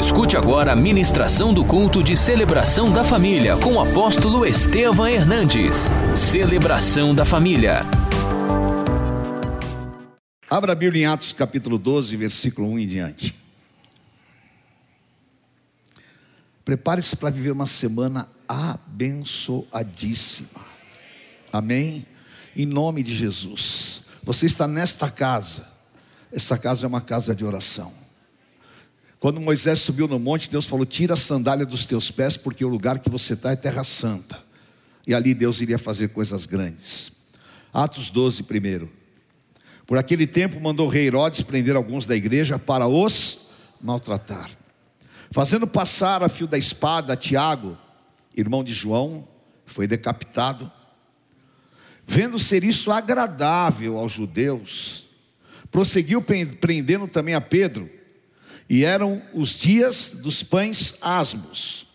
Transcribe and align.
Escute 0.00 0.34
agora 0.34 0.72
a 0.72 0.76
ministração 0.76 1.52
do 1.52 1.62
culto 1.62 2.02
de 2.02 2.16
celebração 2.16 2.90
da 2.90 3.04
família 3.04 3.54
com 3.58 3.74
o 3.74 3.80
apóstolo 3.80 4.46
Estevam 4.46 5.06
Hernandes. 5.06 5.90
Celebração 6.16 7.14
da 7.14 7.26
família. 7.26 7.82
Abra 10.48 10.72
a 10.72 10.74
Bíblia 10.74 11.02
em 11.02 11.06
Atos 11.06 11.32
capítulo 11.32 11.76
12, 11.76 12.16
versículo 12.16 12.66
1 12.70 12.78
em 12.78 12.86
diante. 12.86 13.38
Prepare-se 16.64 17.14
para 17.14 17.28
viver 17.28 17.50
uma 17.50 17.66
semana 17.66 18.26
abençoadíssima. 18.48 20.64
Amém? 21.52 22.06
Em 22.56 22.64
nome 22.64 23.02
de 23.02 23.14
Jesus. 23.14 24.00
Você 24.22 24.46
está 24.46 24.66
nesta 24.66 25.10
casa. 25.10 25.68
Essa 26.32 26.56
casa 26.56 26.86
é 26.86 26.88
uma 26.88 27.02
casa 27.02 27.34
de 27.34 27.44
oração. 27.44 27.99
Quando 29.20 29.38
Moisés 29.38 29.80
subiu 29.80 30.08
no 30.08 30.18
monte, 30.18 30.50
Deus 30.50 30.64
falou: 30.64 30.86
Tira 30.86 31.12
a 31.12 31.16
sandália 31.16 31.66
dos 31.66 31.84
teus 31.84 32.10
pés, 32.10 32.38
porque 32.38 32.64
o 32.64 32.68
lugar 32.68 32.98
que 32.98 33.10
você 33.10 33.34
está 33.34 33.52
é 33.52 33.56
terra 33.56 33.84
santa. 33.84 34.42
E 35.06 35.14
ali 35.14 35.34
Deus 35.34 35.60
iria 35.60 35.78
fazer 35.78 36.08
coisas 36.08 36.46
grandes. 36.46 37.12
Atos 37.72 38.08
12, 38.08 38.44
primeiro. 38.44 38.90
Por 39.86 39.98
aquele 39.98 40.26
tempo 40.26 40.58
mandou 40.58 40.86
o 40.86 40.90
rei 40.90 41.06
Herodes 41.06 41.42
prender 41.42 41.76
alguns 41.76 42.06
da 42.06 42.16
igreja 42.16 42.58
para 42.58 42.86
os 42.86 43.48
maltratar. 43.80 44.50
Fazendo 45.30 45.66
passar 45.66 46.22
a 46.22 46.28
fio 46.28 46.46
da 46.46 46.56
espada 46.56 47.14
Tiago, 47.14 47.76
irmão 48.34 48.64
de 48.64 48.72
João, 48.72 49.28
foi 49.66 49.86
decapitado. 49.86 50.70
Vendo 52.06 52.38
ser 52.38 52.64
isso 52.64 52.90
agradável 52.90 53.98
aos 53.98 54.12
judeus, 54.12 55.08
prosseguiu 55.70 56.22
prendendo 56.22 57.06
também 57.06 57.34
a 57.34 57.40
Pedro, 57.40 57.88
e 58.70 58.84
eram 58.84 59.20
os 59.34 59.58
dias 59.58 60.12
dos 60.22 60.44
pães 60.44 60.94
asmos. 61.02 61.88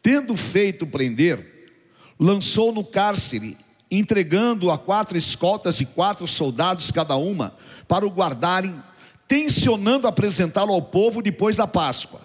Tendo 0.00 0.36
feito 0.36 0.86
prender, 0.86 1.68
lançou 2.16 2.72
no 2.72 2.84
cárcere, 2.84 3.56
entregando 3.90 4.70
a 4.70 4.78
quatro 4.78 5.18
escoltas 5.18 5.78
de 5.78 5.84
quatro 5.84 6.28
soldados 6.28 6.92
cada 6.92 7.16
uma, 7.16 7.56
para 7.88 8.06
o 8.06 8.10
guardarem, 8.10 8.80
tensionando 9.26 10.06
apresentá-lo 10.06 10.72
ao 10.72 10.80
povo 10.80 11.20
depois 11.20 11.56
da 11.56 11.66
Páscoa. 11.66 12.20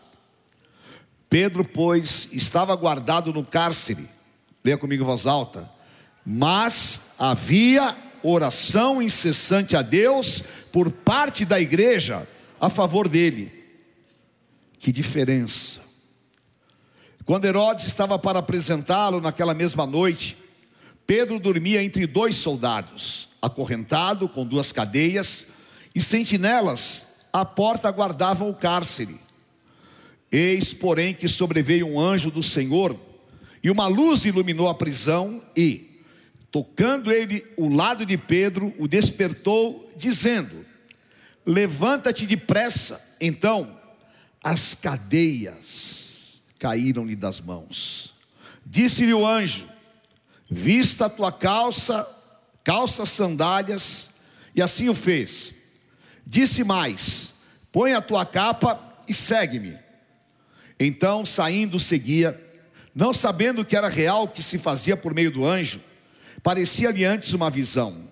Pedro, 1.28 1.66
pois, 1.66 2.30
estava 2.34 2.76
guardado 2.76 3.34
no 3.34 3.44
cárcere, 3.44 4.08
leia 4.64 4.78
comigo 4.78 5.04
em 5.04 5.08
voz 5.08 5.26
alta, 5.26 5.68
mas 6.24 7.08
havia 7.18 7.98
oração 8.22 9.02
incessante 9.02 9.76
a 9.76 9.82
Deus 9.82 10.44
por 10.72 10.92
parte 10.92 11.46
da 11.46 11.60
igreja 11.60 12.28
a 12.60 12.70
favor 12.70 13.08
dele. 13.08 13.52
Que 14.80 14.92
diferença! 14.92 15.84
Quando 17.26 17.46
Herodes 17.46 17.88
estava 17.88 18.20
para 18.20 18.40
apresentá-lo 18.40 19.20
naquela 19.20 19.54
mesma 19.54 19.86
noite, 19.88 20.38
Pedro 21.08 21.40
dormia 21.40 21.84
entre 21.84 22.06
dois 22.06 22.36
soldados, 22.36 23.30
acorrentado 23.42 24.30
com 24.30 24.46
duas 24.46 24.72
cadeias, 24.72 25.48
e 25.94 26.02
sentinelas 26.02 27.08
à 27.34 27.44
porta 27.44 27.90
guardavam 27.92 28.50
o 28.50 28.54
cárcere. 28.54 29.20
Eis, 30.32 30.74
porém, 30.74 31.14
que 31.14 31.28
sobreveio 31.28 31.88
um 31.88 32.00
anjo 32.00 32.30
do 32.30 32.44
Senhor, 32.44 33.00
e 33.64 33.72
uma 33.72 33.88
luz 33.88 34.26
iluminou 34.26 34.68
a 34.68 34.76
prisão, 34.76 35.42
e, 35.58 36.02
tocando 36.52 37.12
ele 37.12 37.44
o 37.58 37.70
lado 37.70 38.06
de 38.06 38.18
Pedro, 38.18 38.74
o 38.78 38.88
despertou, 38.88 39.92
dizendo: 39.98 40.66
Levanta-te 41.46 42.26
depressa. 42.26 43.16
Então, 43.22 43.80
as 44.44 44.74
cadeias 44.74 46.42
caíram-lhe 46.60 47.16
das 47.16 47.40
mãos. 47.40 48.14
Disse-lhe 48.66 49.14
o 49.14 49.26
anjo: 49.26 49.68
Vista 50.50 51.06
a 51.06 51.10
tua 51.10 51.32
calça, 51.32 52.08
calça 52.64 53.06
sandálias, 53.06 54.12
e 54.56 54.62
assim 54.62 54.90
o 54.90 54.96
fez. 54.96 55.56
Disse 56.26 56.64
mais: 56.64 57.34
Põe 57.72 57.94
a 57.94 58.02
tua 58.02 58.26
capa 58.26 58.80
e 59.08 59.14
segue-me. 59.14 59.78
Então, 60.80 61.26
saindo, 61.26 61.80
seguia, 61.80 62.40
não 62.94 63.14
sabendo 63.14 63.64
que 63.64 63.76
era 63.76 63.88
real 63.88 64.24
o 64.24 64.28
que 64.28 64.44
se 64.44 64.58
fazia 64.58 64.98
por 64.98 65.14
meio 65.14 65.32
do 65.32 65.46
anjo, 65.46 65.82
parecia-lhe 66.44 67.06
antes 67.06 67.34
uma 67.34 67.50
visão. 67.50 68.10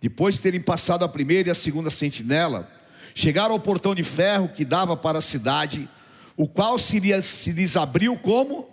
Depois 0.00 0.36
de 0.36 0.42
terem 0.42 0.60
passado 0.60 1.04
a 1.04 1.08
primeira 1.08 1.48
e 1.48 1.52
a 1.52 1.54
segunda 1.54 1.90
sentinela, 1.90 2.70
chegaram 3.14 3.52
ao 3.52 3.60
portão 3.60 3.94
de 3.94 4.02
ferro 4.02 4.48
que 4.48 4.64
dava 4.64 4.96
para 4.96 5.18
a 5.18 5.22
cidade, 5.22 5.88
o 6.36 6.48
qual 6.48 6.78
se 6.78 6.98
lhes, 6.98 7.76
abriu 7.76 8.16
como? 8.16 8.66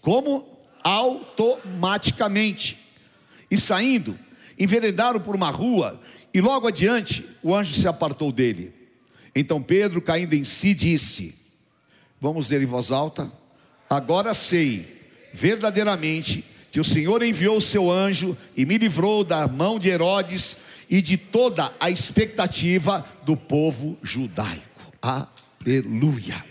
Como? 0.00 0.44
Automaticamente. 0.82 2.80
E 3.48 3.56
saindo, 3.56 4.18
enveredaram 4.58 5.20
por 5.20 5.36
uma 5.36 5.50
rua, 5.50 6.00
e 6.34 6.40
logo 6.40 6.66
adiante 6.66 7.24
o 7.42 7.54
anjo 7.54 7.72
se 7.72 7.86
apartou 7.86 8.32
dele. 8.32 8.74
Então 9.34 9.62
Pedro, 9.62 10.02
caindo 10.02 10.34
em 10.34 10.42
si, 10.44 10.74
disse: 10.74 11.34
Vamos 12.20 12.50
ler 12.50 12.62
em 12.62 12.66
voz 12.66 12.90
alta. 12.90 13.30
Agora 13.88 14.34
sei 14.34 15.00
verdadeiramente 15.32 16.44
que 16.72 16.80
o 16.80 16.84
Senhor 16.84 17.22
enviou 17.22 17.58
o 17.58 17.60
seu 17.60 17.90
anjo 17.90 18.36
e 18.56 18.64
me 18.64 18.78
livrou 18.78 19.22
da 19.22 19.46
mão 19.46 19.78
de 19.78 19.90
Herodes 19.90 20.56
e 20.88 21.02
de 21.02 21.18
toda 21.18 21.70
a 21.78 21.90
expectativa 21.90 23.06
do 23.24 23.36
povo 23.36 23.98
judaico. 24.02 24.62
Aleluia. 25.02 26.42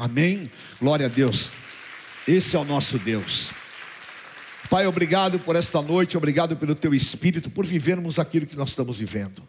Amém. 0.00 0.50
Glória 0.80 1.06
a 1.06 1.08
Deus. 1.08 1.52
Esse 2.26 2.56
é 2.56 2.58
o 2.58 2.64
nosso 2.64 2.98
Deus. 2.98 3.52
Pai, 4.68 4.84
obrigado 4.84 5.38
por 5.38 5.54
esta 5.54 5.80
noite, 5.80 6.16
obrigado 6.16 6.56
pelo 6.56 6.74
teu 6.74 6.92
espírito, 6.92 7.48
por 7.48 7.64
vivermos 7.64 8.18
aquilo 8.18 8.46
que 8.46 8.56
nós 8.56 8.70
estamos 8.70 8.98
vivendo. 8.98 9.46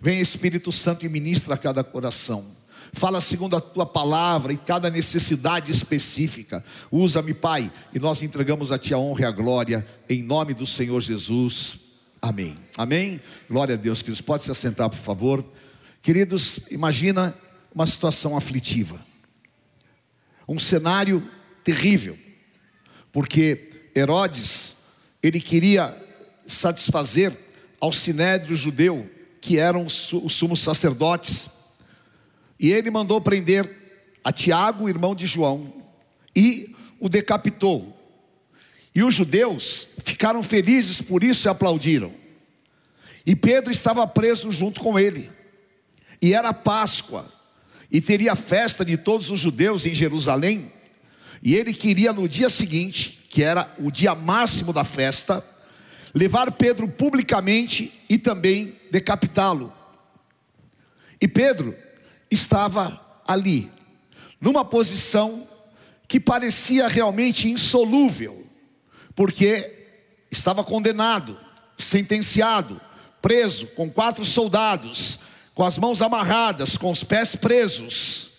Vem 0.00 0.20
Espírito 0.20 0.70
Santo 0.70 1.04
e 1.04 1.08
ministra 1.08 1.54
a 1.54 1.58
cada 1.58 1.82
coração 1.82 2.46
fala 2.94 3.20
segundo 3.20 3.56
a 3.56 3.60
tua 3.60 3.84
palavra 3.84 4.52
em 4.52 4.56
cada 4.56 4.88
necessidade 4.88 5.70
específica. 5.70 6.64
Usa-me, 6.90 7.34
Pai, 7.34 7.70
e 7.92 7.98
nós 7.98 8.22
entregamos 8.22 8.70
a 8.72 8.78
Ti 8.78 8.94
a 8.94 8.98
honra 8.98 9.22
e 9.22 9.24
a 9.24 9.30
glória, 9.30 9.86
em 10.08 10.22
nome 10.22 10.54
do 10.54 10.66
Senhor 10.66 11.00
Jesus. 11.00 11.80
Amém. 12.22 12.56
Amém. 12.76 13.20
Glória 13.50 13.74
a 13.74 13.78
Deus, 13.78 14.00
queridos. 14.00 14.20
Pode 14.20 14.44
se 14.44 14.50
assentar, 14.50 14.88
por 14.88 14.98
favor. 14.98 15.44
Queridos, 16.00 16.60
imagina 16.70 17.34
uma 17.74 17.86
situação 17.86 18.36
aflitiva, 18.36 19.04
um 20.46 20.58
cenário 20.58 21.26
terrível, 21.64 22.16
porque 23.10 23.70
Herodes, 23.96 24.76
ele 25.22 25.40
queria 25.40 25.96
satisfazer 26.46 27.36
ao 27.80 27.92
sinédrio 27.92 28.56
judeu, 28.56 29.10
que 29.40 29.58
eram 29.58 29.84
os 29.84 30.32
sumos 30.32 30.60
sacerdotes, 30.60 31.50
e 32.58 32.70
ele 32.70 32.90
mandou 32.90 33.20
prender 33.20 33.70
a 34.22 34.32
Tiago, 34.32 34.88
irmão 34.88 35.14
de 35.14 35.26
João, 35.26 35.72
e 36.34 36.74
o 36.98 37.08
decapitou. 37.08 37.94
E 38.94 39.02
os 39.02 39.14
judeus 39.14 39.88
ficaram 40.04 40.42
felizes 40.42 41.00
por 41.00 41.24
isso 41.24 41.46
e 41.46 41.50
aplaudiram. 41.50 42.12
E 43.26 43.34
Pedro 43.34 43.72
estava 43.72 44.06
preso 44.06 44.52
junto 44.52 44.80
com 44.80 44.98
ele. 44.98 45.30
E 46.22 46.32
era 46.32 46.52
Páscoa. 46.52 47.26
E 47.90 48.00
teria 48.00 48.34
festa 48.34 48.84
de 48.84 48.96
todos 48.96 49.30
os 49.30 49.40
judeus 49.40 49.84
em 49.84 49.94
Jerusalém. 49.94 50.72
E 51.42 51.54
ele 51.54 51.74
queria 51.74 52.12
no 52.12 52.28
dia 52.28 52.48
seguinte, 52.48 53.26
que 53.28 53.42
era 53.42 53.72
o 53.78 53.90
dia 53.90 54.14
máximo 54.14 54.72
da 54.72 54.84
festa, 54.84 55.44
levar 56.14 56.52
Pedro 56.52 56.88
publicamente 56.88 57.92
e 58.08 58.16
também 58.16 58.76
decapitá-lo. 58.90 59.72
E 61.20 61.26
Pedro 61.26 61.74
estava 62.34 63.00
ali, 63.26 63.70
numa 64.40 64.64
posição 64.64 65.48
que 66.06 66.20
parecia 66.20 66.86
realmente 66.86 67.48
insolúvel, 67.48 68.44
porque 69.14 69.72
estava 70.30 70.62
condenado, 70.62 71.38
sentenciado, 71.76 72.80
preso 73.22 73.68
com 73.68 73.90
quatro 73.90 74.24
soldados, 74.24 75.20
com 75.54 75.62
as 75.64 75.78
mãos 75.78 76.02
amarradas, 76.02 76.76
com 76.76 76.90
os 76.90 77.02
pés 77.02 77.34
presos. 77.34 78.30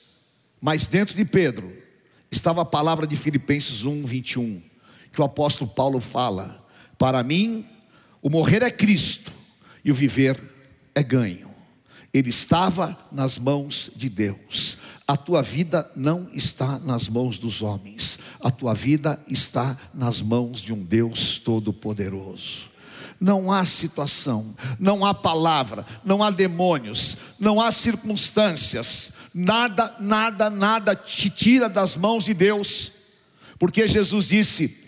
Mas 0.61 0.87
dentro 0.87 1.15
de 1.15 1.25
Pedro 1.25 1.75
estava 2.29 2.61
a 2.61 2.65
palavra 2.65 3.07
de 3.07 3.15
Filipenses 3.15 3.83
1, 3.83 4.05
21, 4.05 4.61
que 5.11 5.21
o 5.21 5.23
apóstolo 5.23 5.69
Paulo 5.69 5.99
fala: 5.99 6.63
Para 6.97 7.23
mim, 7.23 7.65
o 8.21 8.29
morrer 8.29 8.61
é 8.61 8.69
Cristo 8.69 9.31
e 9.83 9.91
o 9.91 9.95
viver 9.95 10.41
é 10.93 11.01
ganho. 11.01 11.44
Ele 12.15 12.29
estava 12.29 12.97
nas 13.11 13.37
mãos 13.37 13.91
de 13.93 14.07
Deus. 14.07 14.77
A 15.05 15.17
tua 15.17 15.41
vida 15.41 15.91
não 15.97 16.29
está 16.31 16.79
nas 16.79 17.09
mãos 17.09 17.37
dos 17.37 17.61
homens, 17.61 18.19
a 18.39 18.49
tua 18.49 18.73
vida 18.73 19.21
está 19.27 19.77
nas 19.93 20.21
mãos 20.21 20.61
de 20.61 20.71
um 20.71 20.81
Deus 20.81 21.39
todo-poderoso. 21.39 22.69
Não 23.19 23.51
há 23.51 23.65
situação, 23.65 24.55
não 24.79 25.05
há 25.05 25.13
palavra, 25.13 25.85
não 26.05 26.23
há 26.23 26.31
demônios, 26.31 27.17
não 27.37 27.59
há 27.59 27.69
circunstâncias, 27.69 29.11
nada, 29.33 29.93
nada, 29.99 30.49
nada 30.49 30.95
te 30.95 31.29
tira 31.29 31.67
das 31.67 31.97
mãos 31.97 32.23
de 32.23 32.33
Deus, 32.33 32.93
porque 33.59 33.89
Jesus 33.89 34.29
disse: 34.29 34.85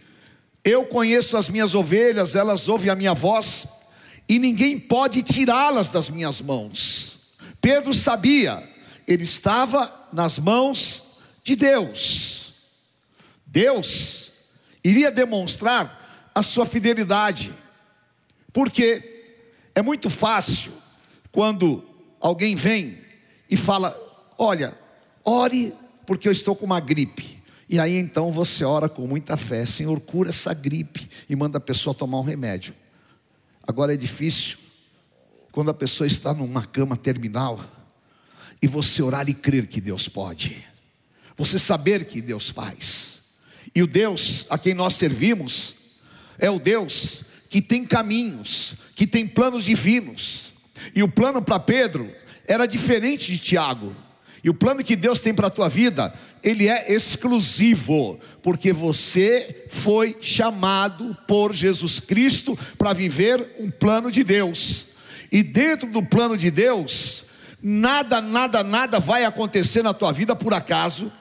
Eu 0.64 0.86
conheço 0.86 1.36
as 1.36 1.50
minhas 1.50 1.76
ovelhas, 1.76 2.36
elas 2.36 2.70
ouvem 2.70 2.90
a 2.90 2.96
minha 2.96 3.14
voz, 3.14 3.68
e 4.30 4.40
ninguém 4.40 4.80
pode 4.80 5.22
tirá-las 5.24 5.90
das 5.90 6.10
minhas 6.10 6.40
mãos. 6.40 7.17
Pedro 7.62 7.94
sabia, 7.94 8.68
ele 9.08 9.24
estava 9.24 9.92
nas 10.12 10.38
mãos 10.40 11.20
de 11.44 11.56
Deus. 11.56 12.54
Deus 13.46 14.32
iria 14.84 15.12
demonstrar 15.12 16.32
a 16.34 16.44
sua 16.44 16.66
fidelidade, 16.66 17.54
porque 18.54 19.36
é 19.74 19.82
muito 19.82 20.10
fácil 20.10 20.72
quando 21.32 21.84
alguém 22.20 22.56
vem 22.56 22.98
e 23.50 23.56
fala: 23.56 23.96
Olha, 24.38 24.74
ore 25.24 25.74
porque 26.06 26.28
eu 26.28 26.32
estou 26.32 26.56
com 26.56 26.66
uma 26.66 26.80
gripe. 26.80 27.38
E 27.70 27.80
aí 27.80 27.96
então 27.96 28.32
você 28.32 28.64
ora 28.64 28.88
com 28.88 29.08
muita 29.08 29.38
fé: 29.38 29.66
Senhor, 29.66 30.00
cura 30.00 30.30
essa 30.30 30.54
gripe 30.54 31.10
e 31.30 31.36
manda 31.36 31.58
a 31.58 31.62
pessoa 31.62 31.94
tomar 31.94 32.20
um 32.20 32.24
remédio. 32.24 32.74
Agora 33.68 33.94
é 33.94 33.98
difícil 33.98 34.67
quando 35.58 35.72
a 35.72 35.74
pessoa 35.74 36.06
está 36.06 36.36
numa 36.36 36.64
cama 36.64 36.96
terminal 36.96 37.60
e 38.62 38.68
você 38.68 39.02
orar 39.02 39.28
e 39.28 39.34
crer 39.34 39.66
que 39.66 39.82
Deus 39.82 40.08
pode, 40.08 40.64
você 41.36 41.58
saber 41.58 42.06
que 42.06 42.22
Deus 42.22 42.52
faz. 42.52 43.22
E 43.74 43.82
o 43.82 43.88
Deus 43.88 44.46
a 44.52 44.60
quem 44.60 44.76
nós 44.76 44.94
servimos 44.94 45.74
é 46.38 46.48
o 46.48 46.60
Deus 46.60 47.24
que 47.50 47.60
tem 47.60 47.84
caminhos, 47.88 48.76
que 48.96 49.08
tem 49.08 49.28
planos 49.28 49.64
divinos. 49.66 50.54
E 50.94 51.02
o 51.02 51.10
plano 51.10 51.42
para 51.42 51.60
Pedro 51.60 52.08
era 52.48 52.68
diferente 52.68 53.32
de 53.32 53.40
Tiago. 53.40 53.96
E 54.44 54.52
o 54.52 54.54
plano 54.54 54.84
que 54.84 54.96
Deus 54.96 55.22
tem 55.22 55.34
para 55.34 55.48
a 55.48 55.50
tua 55.50 55.70
vida, 55.70 56.14
ele 56.44 56.68
é 56.68 56.94
exclusivo, 56.94 58.20
porque 58.44 58.72
você 58.72 59.66
foi 59.70 60.18
chamado 60.22 61.18
por 61.28 61.52
Jesus 61.52 62.00
Cristo 62.00 62.56
para 62.78 62.94
viver 62.94 63.56
um 63.60 63.72
plano 63.72 64.12
de 64.12 64.24
Deus. 64.24 64.87
E 65.32 65.44
dentro 65.44 65.90
do 65.90 66.02
plano 66.02 66.38
de 66.38 66.50
Deus, 66.50 67.26
nada, 67.62 68.22
nada, 68.22 68.64
nada 68.64 69.00
vai 69.00 69.26
acontecer 69.26 69.84
na 69.84 69.94
tua 69.94 70.12
vida 70.12 70.36
por 70.36 70.54
acaso. 70.54 71.12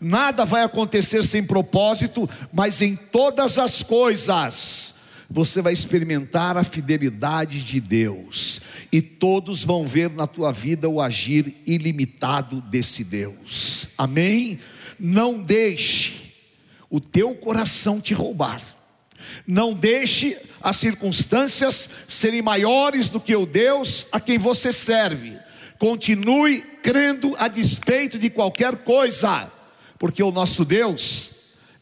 Nada 0.00 0.44
vai 0.44 0.62
acontecer 0.62 1.22
sem 1.22 1.42
propósito, 1.42 2.28
mas 2.52 2.82
em 2.82 2.94
todas 2.94 3.58
as 3.58 3.82
coisas 3.82 4.94
você 5.28 5.60
vai 5.60 5.72
experimentar 5.72 6.56
a 6.56 6.62
fidelidade 6.62 7.62
de 7.62 7.80
Deus, 7.80 8.60
e 8.92 9.02
todos 9.02 9.64
vão 9.64 9.86
ver 9.86 10.10
na 10.10 10.26
tua 10.26 10.52
vida 10.52 10.88
o 10.88 11.00
agir 11.00 11.56
ilimitado 11.66 12.60
desse 12.60 13.02
Deus. 13.02 13.88
Amém? 13.98 14.60
Não 15.00 15.42
deixe 15.42 16.32
o 16.88 17.00
teu 17.00 17.34
coração 17.34 18.00
te 18.00 18.14
roubar. 18.14 18.60
Não 19.46 19.72
deixe 19.72 20.36
as 20.60 20.76
circunstâncias 20.76 21.90
serem 22.08 22.42
maiores 22.42 23.08
do 23.10 23.20
que 23.20 23.34
o 23.34 23.46
Deus 23.46 24.06
a 24.10 24.18
quem 24.18 24.38
você 24.38 24.72
serve. 24.72 25.38
Continue 25.78 26.62
crendo 26.82 27.34
a 27.38 27.48
despeito 27.48 28.18
de 28.18 28.30
qualquer 28.30 28.76
coisa, 28.78 29.50
porque 29.98 30.22
o 30.22 30.32
nosso 30.32 30.64
Deus 30.64 31.30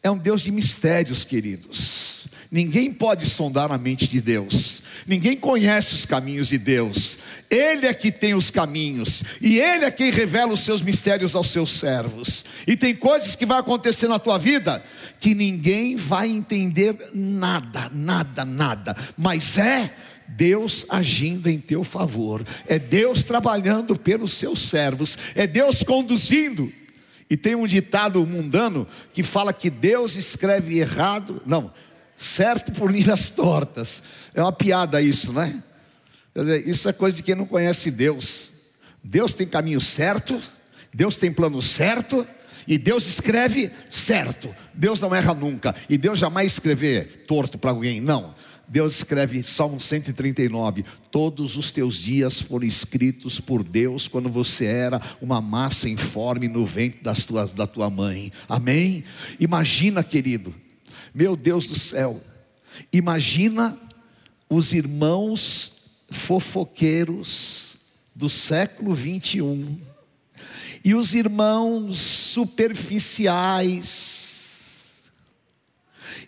é 0.02 0.11
um 0.11 0.19
Deus 0.19 0.43
de 0.43 0.50
mistérios, 0.50 1.25
queridos. 1.25 2.03
Ninguém 2.54 2.92
pode 2.92 3.26
sondar 3.26 3.72
a 3.72 3.76
mente 3.76 4.06
de 4.06 4.20
Deus. 4.20 4.84
Ninguém 5.08 5.36
conhece 5.36 5.92
os 5.92 6.04
caminhos 6.04 6.46
de 6.46 6.56
Deus. 6.56 7.18
Ele 7.50 7.84
é 7.84 7.92
que 7.92 8.12
tem 8.12 8.32
os 8.32 8.48
caminhos 8.48 9.24
e 9.40 9.58
ele 9.58 9.84
é 9.84 9.90
quem 9.90 10.12
revela 10.12 10.52
os 10.52 10.60
seus 10.60 10.80
mistérios 10.80 11.34
aos 11.34 11.50
seus 11.50 11.70
servos. 11.70 12.44
E 12.64 12.76
tem 12.76 12.94
coisas 12.94 13.34
que 13.34 13.44
vai 13.44 13.58
acontecer 13.58 14.06
na 14.06 14.20
tua 14.20 14.38
vida 14.38 14.80
que 15.18 15.34
ninguém 15.34 15.96
vai 15.96 16.28
entender 16.28 16.96
nada, 17.12 17.90
nada, 17.92 18.44
nada, 18.44 18.96
mas 19.16 19.58
é 19.58 19.92
Deus 20.28 20.86
agindo 20.90 21.50
em 21.50 21.58
teu 21.58 21.82
favor, 21.82 22.44
é 22.68 22.78
Deus 22.78 23.24
trabalhando 23.24 23.98
pelos 23.98 24.30
seus 24.30 24.60
servos, 24.60 25.18
é 25.34 25.44
Deus 25.44 25.82
conduzindo. 25.82 26.72
E 27.28 27.36
tem 27.36 27.56
um 27.56 27.66
ditado 27.66 28.24
mundano 28.24 28.86
que 29.12 29.24
fala 29.24 29.52
que 29.52 29.70
Deus 29.70 30.14
escreve 30.14 30.78
errado, 30.78 31.42
não, 31.44 31.72
certo 32.16 32.72
por 32.72 32.90
linhas 32.90 33.31
tortas. 33.31 34.02
É 34.34 34.43
uma 34.43 34.52
piada 34.52 35.00
isso, 35.00 35.32
né? 35.32 35.62
Isso 36.66 36.88
é 36.88 36.93
coisa 36.93 37.16
de 37.16 37.22
quem 37.22 37.34
não 37.34 37.46
conhece 37.46 37.90
Deus. 37.90 38.52
Deus 39.02 39.34
tem 39.34 39.46
caminho 39.46 39.81
certo, 39.81 40.40
Deus 40.93 41.19
tem 41.19 41.32
plano 41.32 41.61
certo, 41.61 42.26
e 42.66 42.78
Deus 42.78 43.06
escreve 43.06 43.70
certo. 43.88 44.55
Deus 44.72 45.00
não 45.00 45.14
erra 45.14 45.34
nunca. 45.34 45.75
E 45.88 45.99
Deus 45.99 46.19
jamais 46.19 46.52
escrever 46.52 47.25
torto 47.26 47.58
para 47.58 47.70
alguém, 47.70 48.00
não. 48.00 48.34
Deus 48.67 48.96
escreve 48.96 49.43
Salmo 49.43 49.78
139: 49.78 50.84
Todos 51.10 51.56
os 51.56 51.70
teus 51.70 51.99
dias 51.99 52.40
foram 52.40 52.67
escritos 52.67 53.38
por 53.38 53.62
Deus 53.62 54.08
quando 54.08 54.31
você 54.31 54.64
era 54.64 55.00
uma 55.20 55.40
massa 55.40 55.88
informe 55.88 56.49
no 56.49 56.64
ventre 56.64 57.00
das 57.02 57.25
tuas, 57.26 57.52
da 57.52 57.67
tua 57.67 57.90
mãe. 57.90 58.32
Amém? 58.49 59.05
Imagina, 59.38 60.02
querido, 60.02 60.55
meu 61.14 61.37
Deus 61.37 61.69
do 61.69 61.78
céu, 61.78 62.20
imagina 62.93 63.78
os 64.49 64.72
irmãos 64.72 65.75
fofoqueiros 66.11 67.76
do 68.12 68.28
século 68.28 68.94
21 68.94 69.81
e 70.84 70.94
os 70.94 71.14
irmãos 71.14 71.99
superficiais 72.00 73.14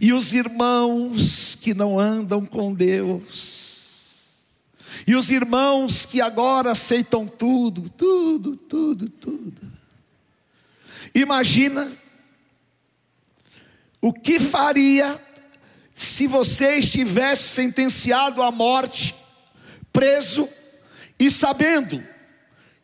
e 0.00 0.12
os 0.12 0.32
irmãos 0.32 1.56
que 1.56 1.74
não 1.74 1.98
andam 1.98 2.46
com 2.46 2.72
Deus 2.72 3.66
e 5.06 5.14
os 5.16 5.30
irmãos 5.30 6.04
que 6.06 6.20
agora 6.20 6.70
aceitam 6.72 7.26
tudo, 7.26 7.88
tudo, 7.90 8.56
tudo, 8.56 9.08
tudo. 9.08 9.60
Imagina 11.14 11.90
o 14.06 14.12
que 14.12 14.38
faria 14.38 15.20
se 15.92 16.28
você 16.28 16.76
estivesse 16.76 17.42
sentenciado 17.48 18.40
à 18.40 18.52
morte, 18.52 19.12
preso 19.92 20.48
e 21.18 21.28
sabendo 21.28 22.00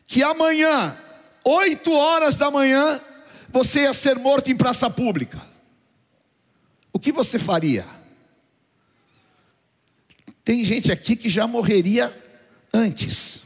que 0.05 0.21
amanhã, 0.21 0.97
oito 1.45 1.93
horas 1.93 2.37
da 2.37 2.51
manhã, 2.51 2.99
você 3.47 3.83
ia 3.83 3.93
ser 3.93 4.17
morto 4.17 4.51
em 4.51 4.57
praça 4.57 4.89
pública? 4.89 5.41
O 6.91 6.99
que 6.99 7.13
você 7.13 7.39
faria? 7.39 7.85
Tem 10.43 10.61
gente 10.65 10.91
aqui 10.91 11.15
que 11.15 11.29
já 11.29 11.47
morreria 11.47 12.13
antes, 12.73 13.43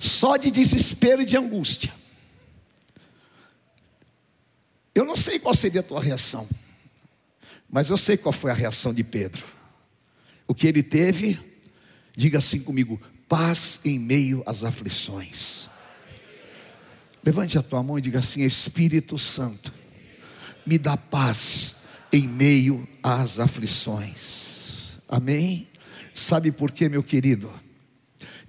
só 0.00 0.36
de 0.36 0.50
desespero 0.50 1.22
e 1.22 1.26
de 1.26 1.36
angústia. 1.36 1.94
Eu 4.96 5.04
não 5.04 5.14
sei 5.14 5.38
qual 5.38 5.54
seria 5.54 5.80
a 5.80 5.84
tua 5.84 6.00
reação, 6.02 6.48
mas 7.68 7.90
eu 7.90 7.98
sei 7.98 8.16
qual 8.16 8.32
foi 8.32 8.50
a 8.50 8.54
reação 8.54 8.94
de 8.94 9.04
Pedro. 9.04 9.44
O 10.48 10.54
que 10.54 10.66
ele 10.66 10.82
teve, 10.82 11.38
diga 12.16 12.38
assim 12.38 12.60
comigo: 12.60 12.98
paz 13.28 13.80
em 13.84 13.98
meio 13.98 14.42
às 14.46 14.64
aflições. 14.64 15.68
Levante 17.22 17.58
a 17.58 17.62
tua 17.62 17.82
mão 17.82 17.98
e 17.98 18.00
diga 18.00 18.20
assim: 18.20 18.42
Espírito 18.42 19.18
Santo, 19.18 19.70
me 20.64 20.78
dá 20.78 20.96
paz 20.96 21.76
em 22.10 22.26
meio 22.26 22.88
às 23.02 23.38
aflições. 23.38 24.96
Amém? 25.06 25.68
Sabe 26.14 26.50
por 26.50 26.72
quê, 26.72 26.88
meu 26.88 27.02
querido? 27.02 27.52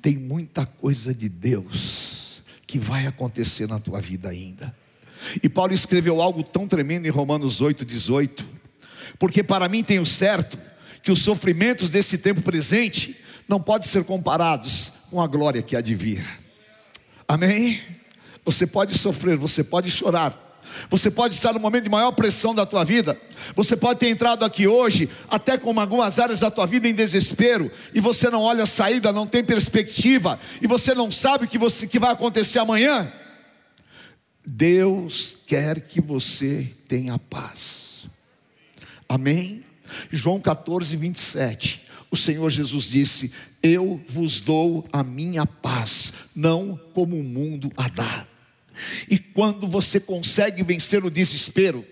Tem 0.01 0.15
muita 0.15 0.65
coisa 0.65 1.13
de 1.13 1.27
Deus 1.27 2.41
que 2.65 2.79
vai 2.79 3.05
acontecer 3.05 3.67
na 3.67 3.81
tua 3.81 3.99
vida 3.99 4.29
ainda. 4.29 4.73
E 5.41 5.49
Paulo 5.49 5.73
escreveu 5.73 6.21
algo 6.21 6.43
tão 6.43 6.67
tremendo 6.67 7.05
em 7.05 7.09
Romanos 7.09 7.61
8,18. 7.61 8.45
Porque 9.19 9.43
para 9.43 9.67
mim 9.67 9.83
tenho 9.83 10.05
certo 10.05 10.57
que 11.01 11.11
os 11.11 11.19
sofrimentos 11.19 11.89
desse 11.89 12.17
tempo 12.17 12.41
presente 12.41 13.17
não 13.47 13.61
podem 13.61 13.87
ser 13.87 14.03
comparados 14.03 14.93
com 15.09 15.21
a 15.21 15.27
glória 15.27 15.61
que 15.61 15.75
há 15.75 15.81
de 15.81 15.95
vir. 15.95 16.25
Amém? 17.27 17.79
Você 18.43 18.67
pode 18.67 18.97
sofrer, 18.97 19.37
você 19.37 19.63
pode 19.63 19.89
chorar, 19.89 20.47
você 20.89 21.09
pode 21.09 21.33
estar 21.33 21.53
no 21.53 21.59
momento 21.59 21.85
de 21.85 21.89
maior 21.89 22.11
pressão 22.11 22.53
da 22.53 22.65
tua 22.65 22.83
vida. 22.83 23.19
Você 23.55 23.75
pode 23.75 23.99
ter 23.99 24.09
entrado 24.09 24.45
aqui 24.45 24.67
hoje, 24.67 25.09
até 25.29 25.57
com 25.57 25.77
algumas 25.79 26.19
áreas 26.19 26.41
da 26.41 26.51
tua 26.51 26.65
vida 26.65 26.87
em 26.87 26.93
desespero, 26.93 27.71
e 27.93 27.99
você 27.99 28.29
não 28.29 28.41
olha 28.41 28.63
a 28.63 28.67
saída, 28.67 29.11
não 29.11 29.27
tem 29.27 29.43
perspectiva, 29.43 30.39
e 30.61 30.67
você 30.67 30.93
não 30.93 31.09
sabe 31.09 31.45
o 31.45 31.47
que, 31.47 31.57
você, 31.57 31.87
que 31.87 31.99
vai 31.99 32.11
acontecer 32.11 32.59
amanhã. 32.59 33.11
Deus 34.49 35.35
quer 35.45 35.81
que 35.81 35.99
você 35.99 36.71
tenha 36.87 37.19
paz. 37.19 38.05
Amém? 39.09 39.61
João 40.09 40.39
14, 40.39 40.95
27. 40.95 41.83
O 42.09 42.15
Senhor 42.15 42.49
Jesus 42.49 42.89
disse: 42.89 43.33
Eu 43.61 44.01
vos 44.07 44.39
dou 44.39 44.87
a 44.93 45.03
minha 45.03 45.45
paz, 45.45 46.13
não 46.33 46.79
como 46.93 47.19
o 47.19 47.23
mundo 47.23 47.69
a 47.75 47.89
dá. 47.89 48.25
E 49.09 49.19
quando 49.19 49.67
você 49.67 49.99
consegue 49.99 50.63
vencer 50.63 51.03
o 51.03 51.11
desespero, 51.11 51.85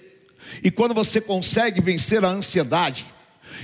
e 0.63 0.71
quando 0.71 0.93
você 0.93 1.19
consegue 1.19 1.81
vencer 1.81 2.23
a 2.23 2.29
ansiedade, 2.29 3.05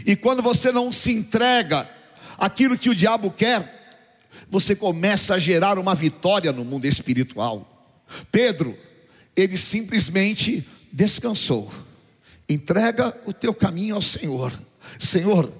e 0.05 0.17
quando 0.17 0.43
você 0.43 0.69
não 0.69 0.91
se 0.91 1.13
entrega 1.13 1.89
aquilo 2.38 2.77
que 2.77 2.89
o 2.89 2.95
diabo 2.95 3.31
quer, 3.31 4.03
você 4.50 4.75
começa 4.75 5.36
a 5.36 5.39
gerar 5.39 5.79
uma 5.79 5.95
vitória 5.95 6.51
no 6.51 6.65
mundo 6.65 6.86
espiritual. 6.86 7.71
Pedro, 8.32 8.77
ele 9.36 9.58
simplesmente 9.58 10.68
descansou. 10.91 11.72
Entrega 12.48 13.15
o 13.25 13.34
teu 13.34 13.53
caminho 13.53 13.96
ao 13.96 14.01
Senhor. 14.01 14.51
Senhor, 15.00 15.51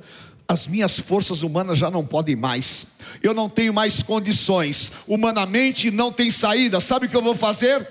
as 0.48 0.68
minhas 0.68 1.00
forças 1.00 1.44
humanas 1.44 1.78
já 1.78 1.90
não 1.90 2.06
podem 2.06 2.36
mais. 2.36 2.88
Eu 3.24 3.34
não 3.34 3.50
tenho 3.50 3.74
mais 3.74 4.04
condições. 4.04 4.92
Humanamente 5.08 5.90
não 5.90 6.12
tem 6.12 6.30
saída. 6.30 6.80
Sabe 6.80 7.06
o 7.06 7.10
que 7.10 7.16
eu 7.16 7.22
vou 7.22 7.36
fazer? 7.36 7.88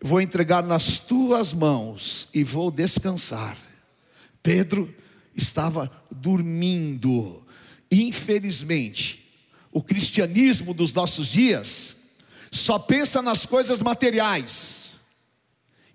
Vou 0.00 0.20
entregar 0.20 0.62
nas 0.62 0.98
tuas 0.98 1.52
mãos 1.52 2.28
e 2.32 2.44
vou 2.44 2.70
descansar. 2.70 3.56
Pedro 4.42 4.94
estava 5.34 5.90
dormindo. 6.10 7.42
Infelizmente, 7.90 9.24
o 9.72 9.82
cristianismo 9.82 10.72
dos 10.72 10.92
nossos 10.92 11.28
dias 11.28 12.03
só 12.54 12.78
pensa 12.78 13.20
nas 13.20 13.44
coisas 13.44 13.82
materiais 13.82 14.92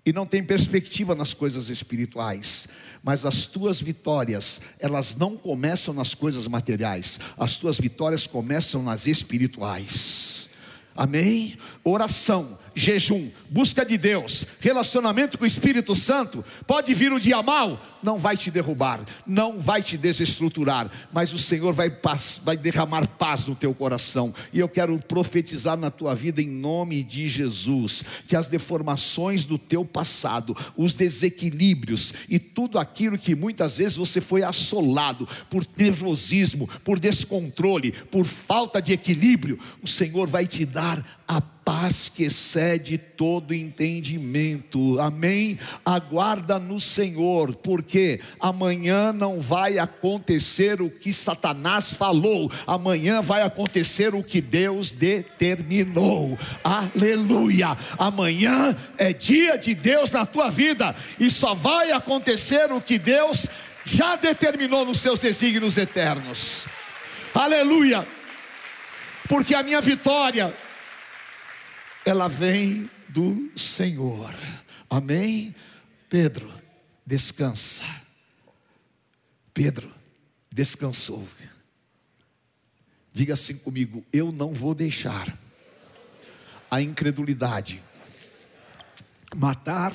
e 0.04 0.12
não 0.12 0.26
tem 0.26 0.44
perspectiva 0.44 1.14
nas 1.14 1.32
coisas 1.32 1.70
espirituais. 1.70 2.68
Mas 3.02 3.24
as 3.24 3.46
tuas 3.46 3.80
vitórias, 3.80 4.60
elas 4.78 5.16
não 5.16 5.38
começam 5.38 5.94
nas 5.94 6.14
coisas 6.14 6.46
materiais, 6.46 7.18
as 7.38 7.56
tuas 7.56 7.78
vitórias 7.78 8.26
começam 8.26 8.82
nas 8.82 9.06
espirituais. 9.06 10.50
Amém? 10.94 11.56
Oração 11.82 12.58
jejum, 12.74 13.30
busca 13.48 13.84
de 13.84 13.98
Deus, 13.98 14.46
relacionamento 14.60 15.38
com 15.38 15.44
o 15.44 15.46
Espírito 15.46 15.94
Santo, 15.94 16.44
pode 16.66 16.94
vir 16.94 17.12
o 17.12 17.20
dia 17.20 17.42
mal, 17.42 17.80
não 18.02 18.18
vai 18.18 18.36
te 18.36 18.50
derrubar, 18.50 19.00
não 19.26 19.58
vai 19.58 19.82
te 19.82 19.96
desestruturar, 19.96 20.90
mas 21.12 21.32
o 21.32 21.38
Senhor 21.38 21.72
vai, 21.72 21.92
vai 22.42 22.56
derramar 22.56 23.06
paz 23.06 23.46
no 23.46 23.54
teu 23.54 23.74
coração. 23.74 24.34
E 24.52 24.58
eu 24.58 24.68
quero 24.68 24.98
profetizar 24.98 25.76
na 25.76 25.90
tua 25.90 26.14
vida 26.14 26.40
em 26.40 26.48
nome 26.48 27.02
de 27.02 27.28
Jesus, 27.28 28.04
que 28.26 28.36
as 28.36 28.48
deformações 28.48 29.44
do 29.44 29.58
teu 29.58 29.84
passado, 29.84 30.56
os 30.76 30.94
desequilíbrios 30.94 32.14
e 32.28 32.38
tudo 32.38 32.78
aquilo 32.78 33.18
que 33.18 33.34
muitas 33.34 33.78
vezes 33.78 33.96
você 33.96 34.20
foi 34.20 34.42
assolado 34.42 35.28
por 35.48 35.66
nervosismo, 35.76 36.68
por 36.84 36.98
descontrole, 36.98 37.92
por 38.10 38.24
falta 38.24 38.80
de 38.80 38.92
equilíbrio, 38.92 39.58
o 39.82 39.88
Senhor 39.88 40.28
vai 40.28 40.46
te 40.46 40.64
dar 40.64 41.04
a 41.26 41.40
paz 41.40 41.59
que 42.14 42.24
excede 42.24 42.98
todo 42.98 43.54
entendimento. 43.54 45.00
Amém? 45.00 45.58
Aguarda 45.84 46.58
no 46.58 46.80
Senhor, 46.80 47.54
porque 47.54 48.20
amanhã 48.38 49.12
não 49.12 49.40
vai 49.40 49.78
acontecer 49.78 50.82
o 50.82 50.90
que 50.90 51.12
Satanás 51.12 51.92
falou, 51.92 52.50
amanhã 52.66 53.22
vai 53.22 53.42
acontecer 53.42 54.14
o 54.14 54.22
que 54.22 54.40
Deus 54.40 54.90
determinou. 54.90 56.38
Aleluia! 56.62 57.76
Amanhã 57.98 58.76
é 58.98 59.12
dia 59.12 59.56
de 59.56 59.74
Deus 59.74 60.10
na 60.12 60.26
tua 60.26 60.50
vida 60.50 60.94
e 61.18 61.30
só 61.30 61.54
vai 61.54 61.92
acontecer 61.92 62.70
o 62.72 62.80
que 62.80 62.98
Deus 62.98 63.46
já 63.86 64.16
determinou 64.16 64.84
nos 64.84 65.00
seus 65.00 65.20
desígnios 65.20 65.78
eternos. 65.78 66.66
Aleluia! 67.34 68.06
Porque 69.28 69.54
a 69.54 69.62
minha 69.62 69.80
vitória 69.80 70.52
ela 72.04 72.28
vem 72.28 72.90
do 73.08 73.50
Senhor. 73.58 74.34
Amém? 74.88 75.54
Pedro, 76.08 76.52
descansa. 77.06 77.84
Pedro 79.52 79.92
descansou. 80.50 81.26
Diga 83.12 83.34
assim 83.34 83.58
comigo: 83.58 84.04
eu 84.12 84.32
não 84.32 84.52
vou 84.54 84.74
deixar 84.74 85.36
a 86.70 86.80
incredulidade 86.80 87.82
matar 89.34 89.92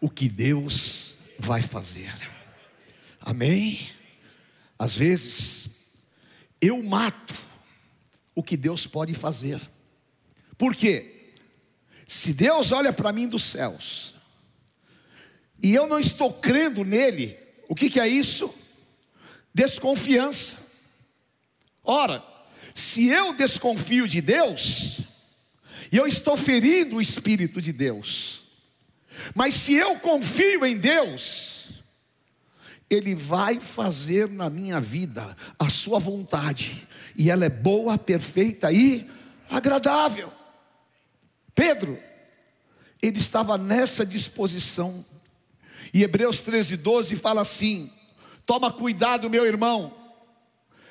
o 0.00 0.08
que 0.08 0.28
Deus 0.28 1.18
vai 1.38 1.62
fazer. 1.62 2.14
Amém? 3.20 3.90
Às 4.78 4.94
vezes, 4.96 5.70
eu 6.60 6.82
mato 6.82 7.34
o 8.34 8.42
que 8.42 8.56
Deus 8.56 8.86
pode 8.86 9.14
fazer. 9.14 9.60
Por 10.58 10.74
quê? 10.74 11.32
Se 12.06 12.32
Deus 12.32 12.72
olha 12.72 12.92
para 12.92 13.12
mim 13.12 13.28
dos 13.28 13.44
céus, 13.44 14.14
e 15.62 15.74
eu 15.74 15.86
não 15.86 15.98
estou 15.98 16.32
crendo 16.32 16.84
nele, 16.84 17.36
o 17.68 17.74
que, 17.74 17.88
que 17.88 18.00
é 18.00 18.08
isso? 18.08 18.52
Desconfiança. 19.54 20.66
Ora, 21.84 22.24
se 22.74 23.08
eu 23.08 23.34
desconfio 23.34 24.06
de 24.08 24.20
Deus, 24.20 25.00
eu 25.92 26.06
estou 26.06 26.36
ferindo 26.36 26.96
o 26.96 27.02
Espírito 27.02 27.60
de 27.62 27.72
Deus, 27.72 28.42
mas 29.34 29.54
se 29.54 29.74
eu 29.74 29.96
confio 29.96 30.64
em 30.64 30.76
Deus, 30.76 31.70
Ele 32.88 33.14
vai 33.14 33.58
fazer 33.60 34.28
na 34.28 34.48
minha 34.48 34.80
vida 34.80 35.36
a 35.58 35.68
Sua 35.68 35.98
vontade, 35.98 36.86
e 37.16 37.30
ela 37.30 37.44
é 37.44 37.50
boa, 37.50 37.98
perfeita 37.98 38.72
e 38.72 39.08
agradável. 39.50 40.37
Pedro, 41.58 41.98
ele 43.02 43.18
estava 43.18 43.58
nessa 43.58 44.06
disposição. 44.06 45.04
E 45.92 46.04
Hebreus 46.04 46.38
13, 46.38 46.76
12 46.76 47.16
fala 47.16 47.40
assim: 47.40 47.90
Toma 48.46 48.72
cuidado, 48.72 49.28
meu 49.28 49.44
irmão, 49.44 49.92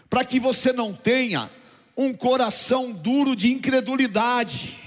para 0.09 0.25
que 0.25 0.41
você 0.41 0.73
não 0.73 0.93
tenha 0.93 1.49
um 1.95 2.13
coração 2.13 2.91
duro 2.91 3.33
de 3.33 3.49
incredulidade. 3.49 4.77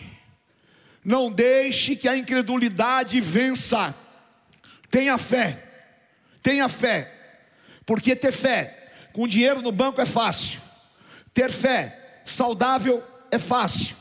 Não 1.03 1.33
deixe 1.33 1.97
que 1.97 2.07
a 2.07 2.15
incredulidade 2.15 3.19
vença. 3.19 3.95
Tenha 4.91 5.17
fé, 5.17 5.67
tenha 6.43 6.69
fé, 6.69 7.11
porque 7.87 8.15
ter 8.15 8.33
fé 8.33 8.93
com 9.15 9.27
dinheiro 9.27 9.63
no 9.63 9.73
banco 9.73 9.99
é 9.99 10.07
fácil, 10.07 10.61
ter 11.33 11.51
fé 11.51 12.21
saudável 12.23 13.03
é 13.31 13.39
fácil, 13.39 13.97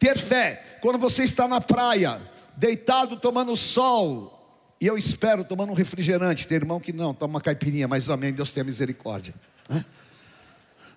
ter 0.00 0.18
fé 0.18 0.71
quando 0.82 0.98
você 0.98 1.22
está 1.22 1.46
na 1.46 1.60
praia, 1.60 2.20
deitado 2.56 3.16
tomando 3.16 3.56
sol, 3.56 4.74
e 4.80 4.86
eu 4.88 4.98
espero 4.98 5.44
tomando 5.44 5.70
um 5.70 5.76
refrigerante, 5.76 6.44
tem 6.44 6.56
irmão 6.56 6.80
que 6.80 6.92
não, 6.92 7.14
toma 7.14 7.34
uma 7.34 7.40
caipirinha, 7.40 7.86
mas 7.86 8.10
amém, 8.10 8.32
Deus 8.32 8.52
tenha 8.52 8.64
misericórdia. 8.64 9.32
Né? 9.68 9.84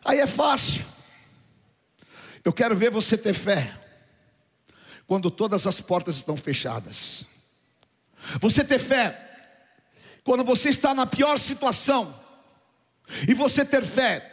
Aí 0.04 0.20
é 0.20 0.26
fácil. 0.26 0.84
Eu 2.44 2.52
quero 2.52 2.76
ver 2.76 2.90
você 2.90 3.16
ter 3.16 3.36
fé 3.36 3.72
quando 5.06 5.30
todas 5.30 5.68
as 5.68 5.80
portas 5.80 6.16
estão 6.16 6.36
fechadas. 6.36 7.24
Você 8.42 8.64
ter 8.64 8.80
fé 8.80 9.22
quando 10.24 10.44
você 10.44 10.70
está 10.70 10.96
na 10.96 11.06
pior 11.06 11.38
situação. 11.38 12.12
E 13.28 13.36
você 13.36 13.64
ter 13.64 13.84
fé 13.84 14.32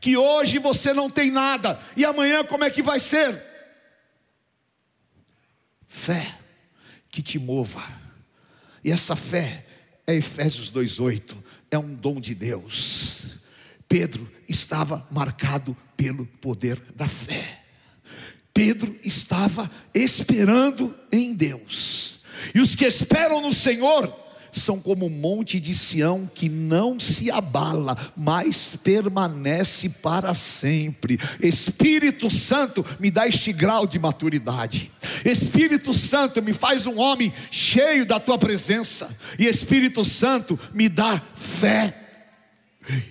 que 0.00 0.16
hoje 0.16 0.58
você 0.58 0.92
não 0.92 1.08
tem 1.08 1.30
nada 1.30 1.80
e 1.96 2.04
amanhã 2.04 2.42
como 2.42 2.64
é 2.64 2.70
que 2.70 2.82
vai 2.82 2.98
ser? 2.98 3.47
Fé 5.88 6.38
que 7.10 7.22
te 7.22 7.38
mova. 7.38 7.82
E 8.84 8.92
essa 8.92 9.16
fé 9.16 9.66
é 10.06 10.14
Efésios 10.14 10.70
2:8, 10.70 11.36
é 11.70 11.78
um 11.78 11.94
dom 11.94 12.20
de 12.20 12.34
Deus. 12.34 13.38
Pedro 13.88 14.30
estava 14.48 15.06
marcado 15.10 15.76
pelo 15.96 16.26
poder 16.26 16.80
da 16.94 17.08
fé. 17.08 17.64
Pedro 18.52 18.94
estava 19.02 19.70
esperando 19.94 20.94
em 21.10 21.34
Deus. 21.34 22.20
E 22.54 22.60
os 22.60 22.74
que 22.74 22.84
esperam 22.84 23.40
no 23.40 23.52
Senhor 23.52 24.27
são 24.52 24.80
como 24.80 25.06
o 25.06 25.10
monte 25.10 25.60
de 25.60 25.74
Sião 25.74 26.30
que 26.32 26.48
não 26.48 26.98
se 26.98 27.30
abala, 27.30 27.96
mas 28.16 28.76
permanece 28.82 29.88
para 29.88 30.34
sempre. 30.34 31.18
Espírito 31.40 32.30
Santo, 32.30 32.84
me 32.98 33.10
dá 33.10 33.26
este 33.26 33.52
grau 33.52 33.86
de 33.86 33.98
maturidade. 33.98 34.90
Espírito 35.24 35.92
Santo, 35.92 36.42
me 36.42 36.52
faz 36.52 36.86
um 36.86 36.98
homem 36.98 37.32
cheio 37.50 38.06
da 38.06 38.18
tua 38.18 38.38
presença. 38.38 39.16
E 39.38 39.46
Espírito 39.46 40.04
Santo, 40.04 40.58
me 40.72 40.88
dá 40.88 41.20
fé. 41.34 42.08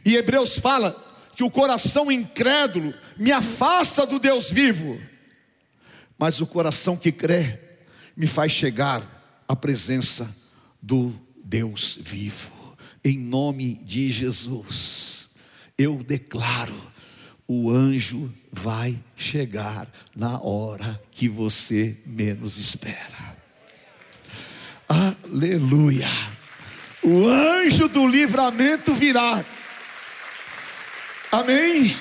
E 0.05 0.15
Hebreus 0.15 0.57
fala 0.57 1.03
que 1.35 1.43
o 1.43 1.51
coração 1.51 2.11
incrédulo 2.11 2.93
me 3.15 3.31
afasta 3.31 4.05
do 4.05 4.19
Deus 4.19 4.49
vivo, 4.49 4.99
mas 6.17 6.41
o 6.41 6.47
coração 6.47 6.97
que 6.97 7.11
crê 7.11 7.59
me 8.15 8.25
faz 8.25 8.51
chegar 8.51 9.43
à 9.47 9.55
presença 9.55 10.35
do 10.81 11.13
Deus 11.49 11.97
vivo, 12.01 12.77
em 13.01 13.17
nome 13.17 13.75
de 13.75 14.11
Jesus, 14.11 15.29
eu 15.77 16.03
declaro 16.03 16.75
o 17.47 17.71
anjo 17.71 18.29
vai 18.51 19.01
chegar 19.15 19.87
na 20.13 20.41
hora 20.41 21.01
que 21.09 21.29
você 21.29 21.95
menos 22.05 22.57
espera. 22.57 23.37
Aleluia. 24.89 26.09
O 27.01 27.25
anjo 27.25 27.87
do 27.87 28.05
livramento 28.05 28.93
virá. 28.93 29.45
Amém. 31.31 31.95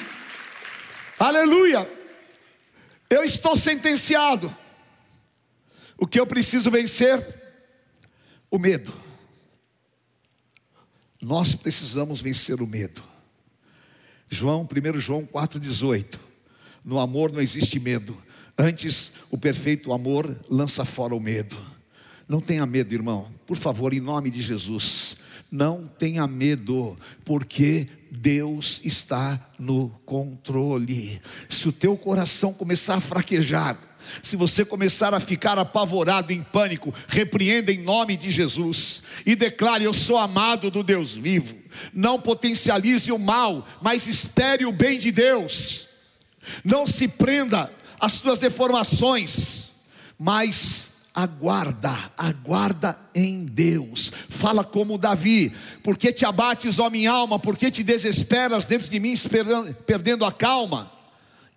Aleluia. 1.20 1.88
Eu 3.08 3.22
estou 3.22 3.54
sentenciado. 3.54 4.52
O 5.96 6.04
que 6.04 6.18
eu 6.18 6.26
preciso 6.26 6.68
vencer? 6.68 7.24
O 8.50 8.58
medo. 8.58 9.05
Nós 11.26 11.56
precisamos 11.56 12.20
vencer 12.20 12.62
o 12.62 12.68
medo. 12.68 13.02
João, 14.30 14.62
1 14.62 15.00
João 15.00 15.26
4,18. 15.26 16.20
No 16.84 17.00
amor 17.00 17.32
não 17.32 17.40
existe 17.40 17.80
medo. 17.80 18.16
Antes, 18.56 19.14
o 19.28 19.36
perfeito 19.36 19.92
amor 19.92 20.38
lança 20.48 20.84
fora 20.84 21.16
o 21.16 21.20
medo. 21.20 21.56
Não 22.28 22.40
tenha 22.40 22.64
medo, 22.64 22.94
irmão. 22.94 23.26
Por 23.44 23.56
favor, 23.56 23.92
em 23.92 23.98
nome 23.98 24.30
de 24.30 24.40
Jesus. 24.40 25.16
Não 25.50 25.88
tenha 25.98 26.28
medo, 26.28 26.96
porque 27.24 27.88
Deus 28.08 28.80
está 28.84 29.50
no 29.58 29.88
controle. 30.06 31.20
Se 31.48 31.68
o 31.68 31.72
teu 31.72 31.96
coração 31.96 32.54
começar 32.54 32.98
a 32.98 33.00
fraquejar, 33.00 33.76
se 34.22 34.36
você 34.36 34.64
começar 34.64 35.14
a 35.14 35.20
ficar 35.20 35.58
apavorado, 35.58 36.32
em 36.32 36.42
pânico, 36.42 36.92
repreenda 37.08 37.72
em 37.72 37.82
nome 37.82 38.16
de 38.16 38.30
Jesus 38.30 39.02
e 39.24 39.34
declare: 39.34 39.84
Eu 39.84 39.94
sou 39.94 40.16
amado 40.16 40.70
do 40.70 40.82
Deus 40.82 41.14
vivo. 41.14 41.56
Não 41.92 42.20
potencialize 42.20 43.10
o 43.12 43.18
mal, 43.18 43.66
mas 43.80 44.06
espere 44.06 44.64
o 44.64 44.72
bem 44.72 44.98
de 44.98 45.10
Deus. 45.10 45.88
Não 46.64 46.86
se 46.86 47.08
prenda 47.08 47.70
às 48.00 48.12
suas 48.12 48.38
deformações, 48.38 49.70
mas 50.18 50.90
aguarda, 51.14 51.94
aguarda 52.16 52.98
em 53.14 53.44
Deus. 53.44 54.12
Fala 54.28 54.62
como 54.62 54.98
Davi: 54.98 55.52
Por 55.82 55.96
que 55.96 56.12
te 56.12 56.24
abates, 56.24 56.78
ó 56.78 56.90
minha 56.90 57.10
alma? 57.10 57.38
Por 57.38 57.56
que 57.56 57.70
te 57.70 57.82
desesperas 57.82 58.66
dentro 58.66 58.88
de 58.88 59.00
mim, 59.00 59.14
perdendo 59.86 60.24
a 60.24 60.32
calma? 60.32 60.95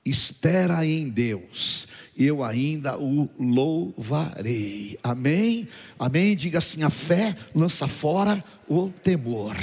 Espera 0.05 0.85
em 0.85 1.09
Deus 1.09 1.87
eu 2.19 2.43
ainda 2.43 2.99
o 2.99 3.29
louvarei. 3.39 4.97
Amém? 5.01 5.67
Amém? 5.97 6.35
Diga 6.35 6.57
assim: 6.57 6.83
a 6.83 6.89
fé 6.89 7.33
lança 7.55 7.87
fora 7.87 8.43
o 8.67 8.89
temor. 8.89 9.55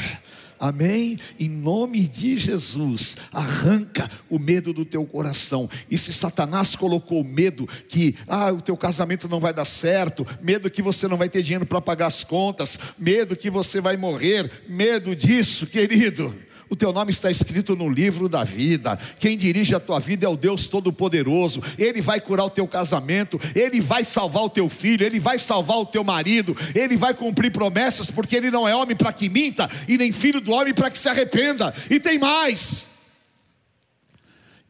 Amém? 0.59 1.19
Em 1.39 1.51
nome 1.51 2.09
de 2.09 2.39
Jesus, 2.39 3.19
arranca 3.31 4.11
o 4.31 4.39
medo 4.39 4.73
do 4.73 4.87
teu 4.87 5.05
coração. 5.05 5.69
E 5.91 5.99
se 5.99 6.15
Satanás 6.15 6.75
colocou 6.75 7.23
medo 7.23 7.67
que 7.67 8.15
ah, 8.27 8.51
o 8.53 8.63
teu 8.63 8.75
casamento 8.75 9.29
não 9.29 9.39
vai 9.39 9.53
dar 9.53 9.67
certo, 9.67 10.27
medo 10.41 10.71
que 10.71 10.81
você 10.81 11.07
não 11.07 11.19
vai 11.19 11.29
ter 11.29 11.43
dinheiro 11.43 11.67
para 11.67 11.79
pagar 11.79 12.07
as 12.07 12.25
contas, 12.25 12.79
medo 12.99 13.37
que 13.37 13.51
você 13.51 13.83
vai 13.83 13.99
morrer, 13.99 14.51
medo 14.67 15.15
disso, 15.15 15.67
querido 15.67 16.35
o 16.69 16.75
teu 16.75 16.93
nome 16.93 17.13
está 17.13 17.31
escrito 17.31 17.77
no 17.77 17.89
livro 17.89 18.29
da 18.29 18.43
vida. 18.43 18.99
Quem 19.19 19.37
dirige 19.37 19.75
a 19.75 19.81
tua 19.81 20.01
vida 20.01 20.27
é 20.27 20.29
o 20.29 20.37
Deus 20.37 20.69
Todo-Poderoso. 20.69 21.63
Ele 21.79 22.01
vai 22.01 22.21
curar 22.21 22.45
o 22.45 22.51
teu 22.51 22.67
casamento, 22.67 23.41
ele 23.55 23.81
vai 23.81 24.05
salvar 24.05 24.45
o 24.45 24.51
teu 24.51 24.69
filho, 24.69 25.05
ele 25.05 25.21
vai 25.21 25.39
salvar 25.39 25.79
o 25.79 25.87
teu 25.87 26.03
marido, 26.03 26.57
ele 26.75 26.97
vai 26.97 27.15
cumprir 27.15 27.53
promessas, 27.53 28.11
porque 28.11 28.35
ele 28.35 28.51
não 28.51 28.67
é 28.67 28.75
homem 28.75 28.97
para 28.97 29.13
que 29.13 29.29
minta 29.29 29.71
e 29.87 29.97
nem 29.97 30.11
filho 30.11 30.41
do 30.41 30.53
homem 30.53 30.75
para 30.75 30.91
que 30.91 30.99
se 30.99 31.09
arrependa. 31.09 31.73
E 31.89 32.01
tem 32.01 32.19
mais. 32.19 32.89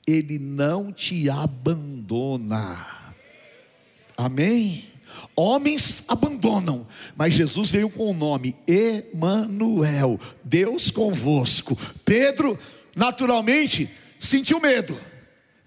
Ele 0.06 0.38
não 0.38 0.92
te 0.92 1.28
abandona. 1.28 2.86
Amém. 4.16 4.85
Homens 5.36 6.04
abandonam, 6.08 6.86
mas 7.14 7.34
Jesus 7.34 7.70
veio 7.70 7.90
com 7.90 8.10
o 8.10 8.14
nome 8.14 8.56
Emanuel, 8.66 10.18
Deus 10.42 10.90
convosco. 10.90 11.78
Pedro, 12.06 12.58
naturalmente, 12.96 13.86
sentiu 14.18 14.58
medo, 14.58 14.98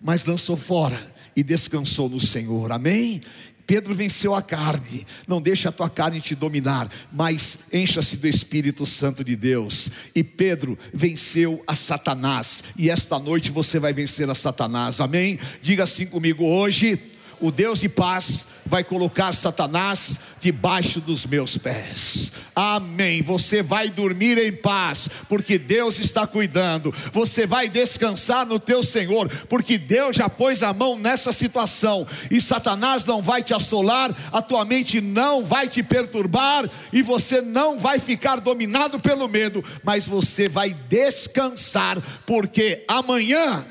mas 0.01 0.25
lançou 0.25 0.57
fora 0.57 0.99
e 1.35 1.43
descansou 1.43 2.09
no 2.09 2.19
Senhor. 2.19 2.71
Amém? 2.71 3.21
Pedro 3.69 3.93
venceu 3.93 4.33
a 4.33 4.41
carne, 4.41 5.05
não 5.27 5.39
deixa 5.39 5.69
a 5.69 5.71
tua 5.71 5.87
carne 5.87 6.19
te 6.19 6.33
dominar, 6.33 6.89
mas 7.11 7.65
encha-se 7.71 8.17
do 8.17 8.27
Espírito 8.27 8.83
Santo 8.83 9.23
de 9.23 9.35
Deus. 9.35 9.91
E 10.15 10.23
Pedro 10.23 10.75
venceu 10.91 11.63
a 11.67 11.75
Satanás, 11.75 12.63
e 12.75 12.89
esta 12.89 13.19
noite 13.19 13.51
você 13.51 13.77
vai 13.77 13.93
vencer 13.93 14.27
a 14.27 14.33
Satanás, 14.33 14.99
amém? 14.99 15.37
Diga 15.61 15.83
assim 15.83 16.07
comigo: 16.07 16.43
hoje, 16.43 16.99
o 17.39 17.51
Deus 17.51 17.79
de 17.79 17.89
paz 17.89 18.45
vai 18.65 18.83
colocar 18.83 19.33
Satanás 19.33 20.19
debaixo 20.39 21.01
dos 21.01 21.25
meus 21.25 21.57
pés. 21.57 22.31
Amém. 22.55 23.21
Você 23.21 23.63
vai 23.63 23.89
dormir 23.89 24.37
em 24.37 24.51
paz, 24.51 25.09
porque 25.27 25.57
Deus 25.57 25.99
está 25.99 26.27
cuidando. 26.27 26.93
Você 27.11 27.47
vai 27.47 27.67
descansar 27.67 28.45
no 28.45 28.59
teu 28.59 28.83
Senhor, 28.83 29.27
porque 29.49 29.77
Deus 29.77 30.17
já 30.17 30.29
pôs 30.29 30.61
a 30.61 30.71
mão 30.71 30.97
nessa 30.97 31.33
situação. 31.33 32.05
E 32.29 32.39
Satanás 32.39 33.05
não 33.05 33.21
vai 33.21 33.41
te 33.41 33.53
assolar, 33.53 34.15
a 34.31 34.41
tua 34.41 34.63
mente 34.63 35.01
não 35.01 35.43
vai 35.43 35.67
te 35.67 35.81
perturbar 35.81 36.69
e 36.93 37.01
você 37.01 37.41
não 37.41 37.79
vai 37.79 37.99
ficar 37.99 38.39
dominado 38.39 38.99
pelo 38.99 39.27
medo, 39.27 39.63
mas 39.83 40.07
você 40.07 40.47
vai 40.47 40.75
descansar, 40.89 41.97
porque 42.25 42.85
amanhã 42.87 43.65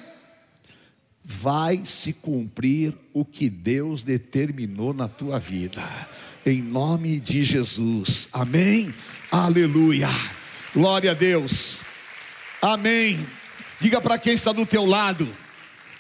vai 1.31 1.83
se 1.85 2.15
cumprir 2.15 2.95
o 3.13 3.23
que 3.23 3.51
Deus 3.51 4.03
determinou 4.03 4.95
na 4.95 5.07
tua 5.07 5.39
vida, 5.39 5.85
em 6.47 6.63
nome 6.63 7.21
de 7.21 7.45
Jesus, 7.45 8.31
amém? 8.33 8.95
Aleluia, 9.31 10.09
glória 10.73 11.11
a 11.11 11.15
Deus, 11.15 11.83
amém. 12.63 13.19
Diga 13.79 14.01
para 14.01 14.17
quem 14.17 14.33
está 14.33 14.53
do 14.53 14.65
teu 14.65 14.87
lado, 14.87 15.29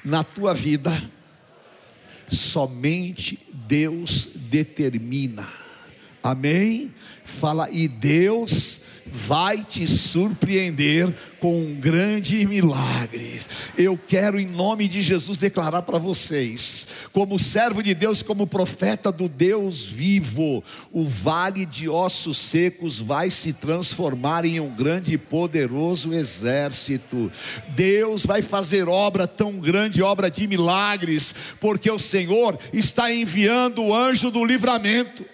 na 0.02 0.24
tua 0.24 0.54
vida, 0.54 0.90
somente 2.26 3.38
Deus 3.52 4.30
determina, 4.34 5.46
amém? 6.22 6.94
Fala, 7.22 7.68
e 7.70 7.86
Deus 7.86 8.77
vai 9.12 9.64
te 9.64 9.86
surpreender 9.86 11.12
com 11.40 11.60
um 11.60 11.74
grande 11.74 12.44
milagre. 12.46 13.40
Eu 13.76 13.98
quero, 13.98 14.40
em 14.40 14.46
nome 14.46 14.88
de 14.88 15.00
Jesus, 15.00 15.38
declarar 15.38 15.82
para 15.82 15.98
vocês, 15.98 16.86
como 17.12 17.38
servo 17.38 17.82
de 17.82 17.94
Deus, 17.94 18.22
como 18.22 18.46
profeta 18.46 19.12
do 19.12 19.28
Deus 19.28 19.84
vivo, 19.84 20.62
o 20.92 21.04
vale 21.04 21.64
de 21.64 21.88
ossos 21.88 22.38
secos 22.38 22.98
vai 22.98 23.30
se 23.30 23.52
transformar 23.52 24.44
em 24.44 24.60
um 24.60 24.74
grande 24.74 25.14
e 25.14 25.18
poderoso 25.18 26.12
exército. 26.12 27.30
Deus 27.68 28.26
vai 28.26 28.42
fazer 28.42 28.88
obra 28.88 29.26
tão 29.26 29.58
grande, 29.58 30.02
obra 30.02 30.30
de 30.30 30.46
milagres, 30.46 31.34
porque 31.60 31.90
o 31.90 31.98
Senhor 31.98 32.58
está 32.72 33.12
enviando 33.12 33.82
o 33.82 33.94
anjo 33.94 34.30
do 34.30 34.44
livramento 34.44 35.24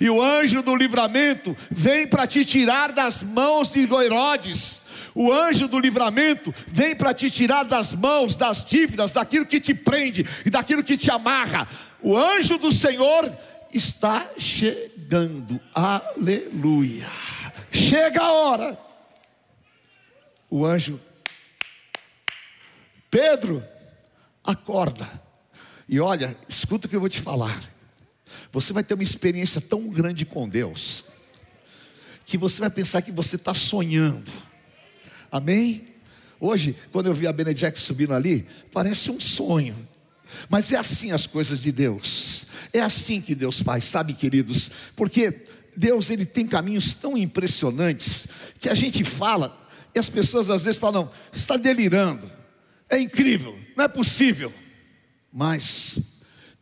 e 0.00 0.08
o 0.08 0.22
anjo 0.22 0.62
do 0.62 0.74
livramento 0.76 1.56
vem 1.70 2.06
para 2.06 2.26
te 2.26 2.44
tirar 2.44 2.92
das 2.92 3.22
mãos 3.22 3.72
de 3.72 3.80
Herodes. 3.82 4.82
O 5.14 5.32
anjo 5.32 5.66
do 5.66 5.78
livramento 5.78 6.54
vem 6.66 6.94
para 6.94 7.12
te 7.12 7.30
tirar 7.30 7.64
das 7.64 7.92
mãos 7.94 8.36
das 8.36 8.64
dívidas, 8.64 9.12
daquilo 9.12 9.46
que 9.46 9.60
te 9.60 9.74
prende 9.74 10.26
e 10.44 10.50
daquilo 10.50 10.84
que 10.84 10.96
te 10.96 11.10
amarra. 11.10 11.66
O 12.00 12.16
anjo 12.16 12.58
do 12.58 12.70
Senhor 12.70 13.30
está 13.72 14.28
chegando. 14.38 15.60
Aleluia. 15.74 17.08
Chega 17.70 18.22
a 18.22 18.32
hora. 18.32 18.78
O 20.50 20.64
anjo 20.64 21.00
Pedro, 23.10 23.64
acorda. 24.44 25.08
E 25.88 25.98
olha, 25.98 26.36
escuta 26.48 26.86
o 26.86 26.90
que 26.90 26.96
eu 26.96 27.00
vou 27.00 27.08
te 27.08 27.20
falar. 27.20 27.58
Você 28.52 28.72
vai 28.72 28.82
ter 28.82 28.94
uma 28.94 29.02
experiência 29.02 29.60
tão 29.60 29.88
grande 29.88 30.24
com 30.24 30.48
Deus, 30.48 31.04
que 32.24 32.36
você 32.36 32.60
vai 32.60 32.70
pensar 32.70 33.02
que 33.02 33.12
você 33.12 33.36
está 33.36 33.54
sonhando. 33.54 34.30
Amém? 35.30 35.88
Hoje, 36.40 36.76
quando 36.92 37.06
eu 37.06 37.14
vi 37.14 37.26
a 37.26 37.32
Benedict 37.32 37.80
subindo 37.80 38.14
ali, 38.14 38.46
parece 38.72 39.10
um 39.10 39.18
sonho. 39.18 39.76
Mas 40.48 40.72
é 40.72 40.76
assim 40.76 41.10
as 41.10 41.26
coisas 41.26 41.62
de 41.62 41.72
Deus. 41.72 42.46
É 42.72 42.80
assim 42.80 43.20
que 43.20 43.34
Deus 43.34 43.60
faz, 43.60 43.84
sabe, 43.84 44.12
queridos? 44.14 44.70
Porque 44.94 45.42
Deus 45.76 46.10
ele 46.10 46.26
tem 46.26 46.46
caminhos 46.46 46.94
tão 46.94 47.16
impressionantes 47.16 48.26
que 48.58 48.68
a 48.68 48.74
gente 48.74 49.04
fala 49.04 49.56
e 49.94 49.98
as 49.98 50.08
pessoas 50.08 50.50
às 50.50 50.64
vezes 50.64 50.78
falam: 50.78 51.10
está 51.32 51.56
delirando. 51.56 52.30
É 52.88 52.98
incrível, 52.98 53.58
não 53.76 53.84
é 53.84 53.88
possível. 53.88 54.52
Mas 55.32 55.98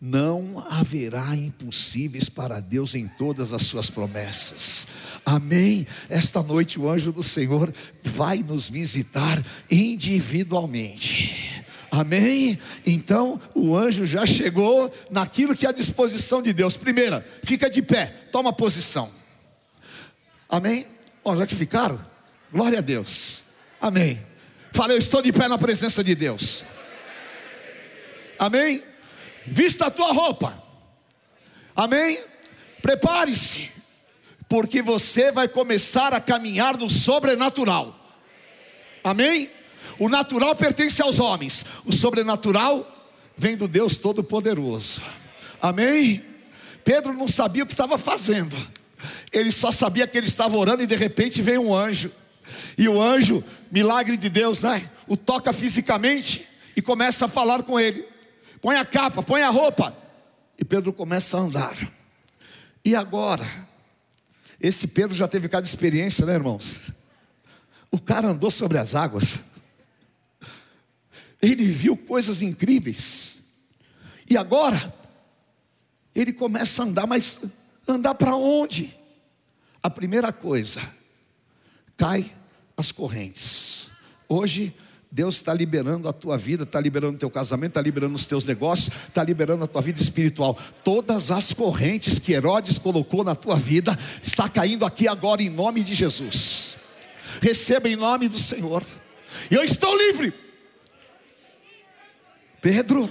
não 0.07 0.65
haverá 0.71 1.35
impossíveis 1.35 2.29
para 2.29 2.61
Deus 2.61 2.95
em 2.95 3.09
todas 3.09 3.53
as 3.53 3.63
suas 3.63 3.91
promessas. 3.91 4.87
Amém. 5.25 5.85
Esta 6.09 6.41
noite 6.45 6.79
o 6.79 6.89
anjo 6.89 7.11
do 7.11 7.25
Senhor 7.25 7.75
vai 8.05 8.39
nos 8.39 8.69
visitar 8.69 9.45
individualmente. 9.69 11.65
Amém? 11.91 12.57
Então 12.87 13.41
o 13.53 13.77
anjo 13.77 14.07
já 14.07 14.25
chegou 14.25 14.95
naquilo 15.11 15.57
que 15.57 15.67
é 15.67 15.71
a 15.71 15.73
disposição 15.73 16.41
de 16.41 16.53
Deus. 16.53 16.77
Primeira, 16.77 17.27
fica 17.43 17.69
de 17.69 17.83
pé, 17.83 18.07
toma 18.31 18.53
posição. 18.53 19.11
Amém? 20.49 20.87
Olha 21.25 21.41
já 21.41 21.47
que 21.49 21.57
ficaram? 21.57 22.01
Glória 22.53 22.79
a 22.79 22.83
Deus. 22.83 23.43
Amém. 23.81 24.25
Fala, 24.71 24.93
eu 24.93 24.99
estou 24.99 25.21
de 25.21 25.33
pé 25.33 25.49
na 25.49 25.59
presença 25.59 26.05
de 26.05 26.15
Deus. 26.15 26.65
Amém? 28.39 28.85
Vista 29.47 29.87
a 29.87 29.91
tua 29.91 30.13
roupa. 30.13 30.63
Amém? 31.75 32.19
Prepare-se, 32.83 33.71
porque 34.49 34.83
você 34.83 35.31
vai 35.31 35.49
começar 35.49 36.15
a 36.15 36.21
caminhar 36.21 36.77
no 36.77 36.89
sobrenatural. 36.89 37.95
Amém? 39.03 39.51
O 39.99 40.09
natural 40.09 40.55
pertence 40.55 41.01
aos 41.01 41.19
homens, 41.19 41.65
o 41.85 41.93
sobrenatural 41.93 42.87
vem 43.37 43.57
do 43.57 43.69
Deus 43.69 43.99
Todo-Poderoso. 43.99 45.03
Amém? 45.61 46.25
Pedro 46.85 47.13
não 47.13 47.27
sabia 47.27 47.65
o 47.65 47.67
que 47.67 47.73
estava 47.73 47.99
fazendo, 47.99 48.57
ele 49.33 49.51
só 49.51 49.71
sabia 49.71 50.07
que 50.07 50.17
ele 50.17 50.27
estava 50.27 50.57
orando 50.57 50.83
e 50.83 50.87
de 50.87 50.97
repente 50.97 51.43
veio 51.43 51.63
um 51.63 51.75
anjo. 51.75 52.13
E 52.79 52.89
o 52.89 53.03
anjo, 53.03 53.43
milagre 53.71 54.17
de 54.17 54.29
Deus, 54.29 54.63
né? 54.63 54.89
O 55.07 55.17
toca 55.17 55.53
fisicamente 55.53 56.47
e 56.77 56.83
começa 56.83 57.25
a 57.25 57.29
falar 57.29 57.63
com 57.65 57.79
ele. 57.79 58.07
Põe 58.61 58.77
a 58.77 58.85
capa, 58.85 59.23
põe 59.23 59.43
a 59.43 59.51
roupa. 59.51 59.97
E 60.59 60.65
Pedro 60.65 60.93
começa 60.93 61.37
a 61.37 61.41
andar. 61.41 61.77
E 62.85 62.95
agora? 62.95 63.45
Esse 64.61 64.89
Pedro 64.89 65.15
já 65.15 65.29
teve 65.29 65.49
cada 65.49 65.67
experiência, 65.67 66.25
né, 66.25 66.35
irmãos? 66.35 66.93
O 67.91 67.99
cara 67.99 68.29
andou 68.29 68.51
sobre 68.51 68.79
as 68.79 68.95
águas. 68.95 69.41
Ele 71.41 71.65
viu 71.67 71.97
coisas 71.97 72.43
incríveis. 72.43 73.39
E 74.29 74.37
agora, 74.37 74.95
ele 76.15 76.33
começa 76.33 76.83
a 76.83 76.87
andar, 76.87 77.07
mas 77.07 77.45
andar 77.87 78.15
para 78.15 78.35
onde? 78.35 78.97
A 79.83 79.91
primeira 79.91 80.33
coisa, 80.33 80.81
cai 81.97 82.33
as 82.77 82.91
correntes. 82.91 83.91
Hoje, 84.29 84.75
Deus 85.11 85.37
está 85.37 85.55
liberando 85.55 86.09
a 86.09 86.13
tua 86.13 86.37
vida, 86.37 86.65
está 86.65 86.81
liberando 86.81 87.17
o 87.17 87.19
teu 87.19 87.31
casamento, 87.31 87.71
está 87.71 87.81
liberando 87.81 88.15
os 88.15 88.27
teus 88.27 88.45
negócios, 88.45 88.95
está 89.09 89.23
liberando 89.23 89.65
a 89.65 89.67
tua 89.67 89.81
vida 89.81 90.01
espiritual. 90.01 90.59
Todas 90.85 91.31
as 91.31 91.53
correntes 91.53 92.19
que 92.19 92.33
Herodes 92.33 92.79
colocou 92.79 93.25
na 93.25 93.35
tua 93.35 93.57
vida, 93.57 93.99
está 94.23 94.49
caindo 94.49 94.85
aqui 94.85 95.09
agora 95.09 95.43
em 95.43 95.49
nome 95.49 95.83
de 95.83 95.95
Jesus. 95.95 96.77
Receba 97.41 97.89
em 97.89 97.97
nome 97.97 98.29
do 98.29 98.39
Senhor. 98.39 98.83
Eu 99.51 99.63
estou 99.63 99.97
livre. 99.97 100.33
Pedro 102.61 103.11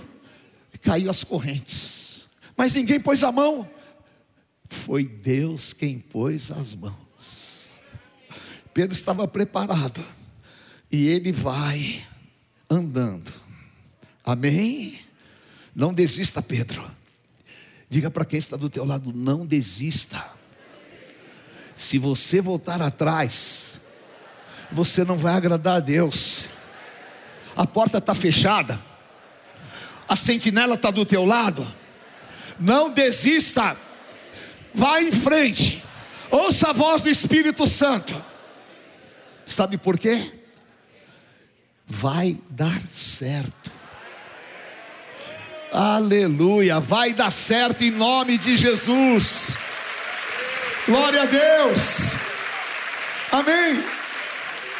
caiu 0.82 1.10
as 1.10 1.24
correntes, 1.24 2.24
mas 2.56 2.76
ninguém 2.76 3.00
pôs 3.00 3.24
a 3.24 3.32
mão. 3.32 3.68
Foi 4.68 5.06
Deus 5.06 5.74
quem 5.74 6.00
pôs 6.00 6.52
as 6.52 6.76
mãos. 6.76 6.96
Pedro 8.74 8.94
estava 8.94 9.28
preparado. 9.28 10.04
E 10.92 11.08
ele 11.08 11.32
vai 11.32 12.06
andando. 12.70 13.34
Amém? 14.24 15.00
Não 15.76 15.94
desista, 15.94 16.42
Pedro. 16.42 16.90
Diga 17.90 18.10
para 18.10 18.26
quem 18.26 18.40
está 18.40 18.58
do 18.58 18.70
teu 18.70 18.86
lado, 18.86 19.14
não 19.14 19.46
desista. 19.46 20.24
Se 21.76 21.98
você 21.98 22.42
voltar 22.42 22.82
atrás, 22.82 23.82
você 24.72 25.04
não 25.04 25.18
vai 25.18 25.34
agradar 25.34 25.78
a 25.78 25.80
Deus. 25.80 26.46
A 27.56 27.68
porta 27.68 28.00
está 28.00 28.16
fechada. 28.16 28.82
A 30.08 30.16
sentinela 30.16 30.76
está 30.76 30.92
do 30.92 31.06
teu 31.06 31.26
lado. 31.26 31.66
Não 32.60 32.92
desista. 32.92 33.76
Vá 34.74 35.02
em 35.02 35.12
frente. 35.12 35.84
Ouça 36.32 36.70
a 36.70 36.74
voz 36.74 37.02
do 37.02 37.10
Espírito 37.10 37.68
Santo. 37.68 38.14
Sabe 39.46 39.78
por 39.78 40.00
quê? 40.00 40.45
Vai 41.88 42.38
dar 42.50 42.82
certo. 42.90 43.72
Aleluia, 45.72 46.80
vai 46.80 47.14
dar 47.14 47.32
certo 47.32 47.84
em 47.84 47.92
nome 47.92 48.38
de 48.38 48.56
Jesus. 48.56 49.58
Glória 50.88 51.24
a 51.24 51.26
Deus. 51.26 52.16
Amém. 53.32 53.84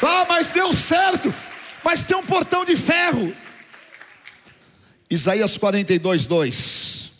Ah, 0.02 0.24
mas 0.28 0.50
deu 0.50 0.72
certo. 0.72 1.32
Mas 1.84 2.04
tem 2.04 2.16
um 2.16 2.22
portão 2.22 2.64
de 2.64 2.76
ferro. 2.76 3.34
Isaías 5.10 5.56
42, 5.56 6.26
2. 6.26 7.10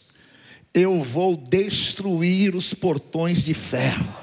Eu 0.74 1.02
vou 1.02 1.36
destruir 1.36 2.54
os 2.54 2.74
portões 2.74 3.44
de 3.44 3.54
ferro. 3.54 4.14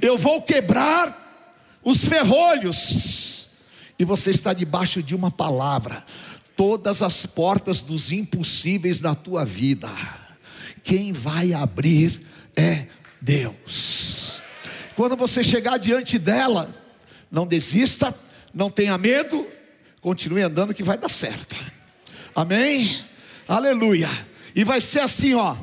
Eu 0.00 0.16
vou 0.16 0.42
quebrar 0.42 1.22
os 1.82 2.04
ferrolhos, 2.04 3.23
e 3.98 4.04
você 4.04 4.30
está 4.30 4.52
debaixo 4.52 5.02
de 5.02 5.14
uma 5.14 5.30
palavra. 5.30 6.04
Todas 6.56 7.02
as 7.02 7.26
portas 7.26 7.80
dos 7.80 8.12
impossíveis 8.12 9.00
na 9.00 9.14
tua 9.14 9.44
vida, 9.44 9.90
quem 10.82 11.12
vai 11.12 11.52
abrir 11.52 12.20
é 12.56 12.86
Deus. 13.20 14.42
Quando 14.94 15.16
você 15.16 15.42
chegar 15.42 15.78
diante 15.78 16.18
dela, 16.18 16.72
não 17.30 17.46
desista, 17.46 18.14
não 18.52 18.70
tenha 18.70 18.96
medo, 18.96 19.46
continue 20.00 20.42
andando 20.42 20.74
que 20.74 20.82
vai 20.82 20.96
dar 20.96 21.08
certo. 21.08 21.56
Amém? 22.34 23.04
Aleluia. 23.48 24.08
E 24.54 24.62
vai 24.62 24.80
ser 24.80 25.00
assim, 25.00 25.34
ó. 25.34 25.56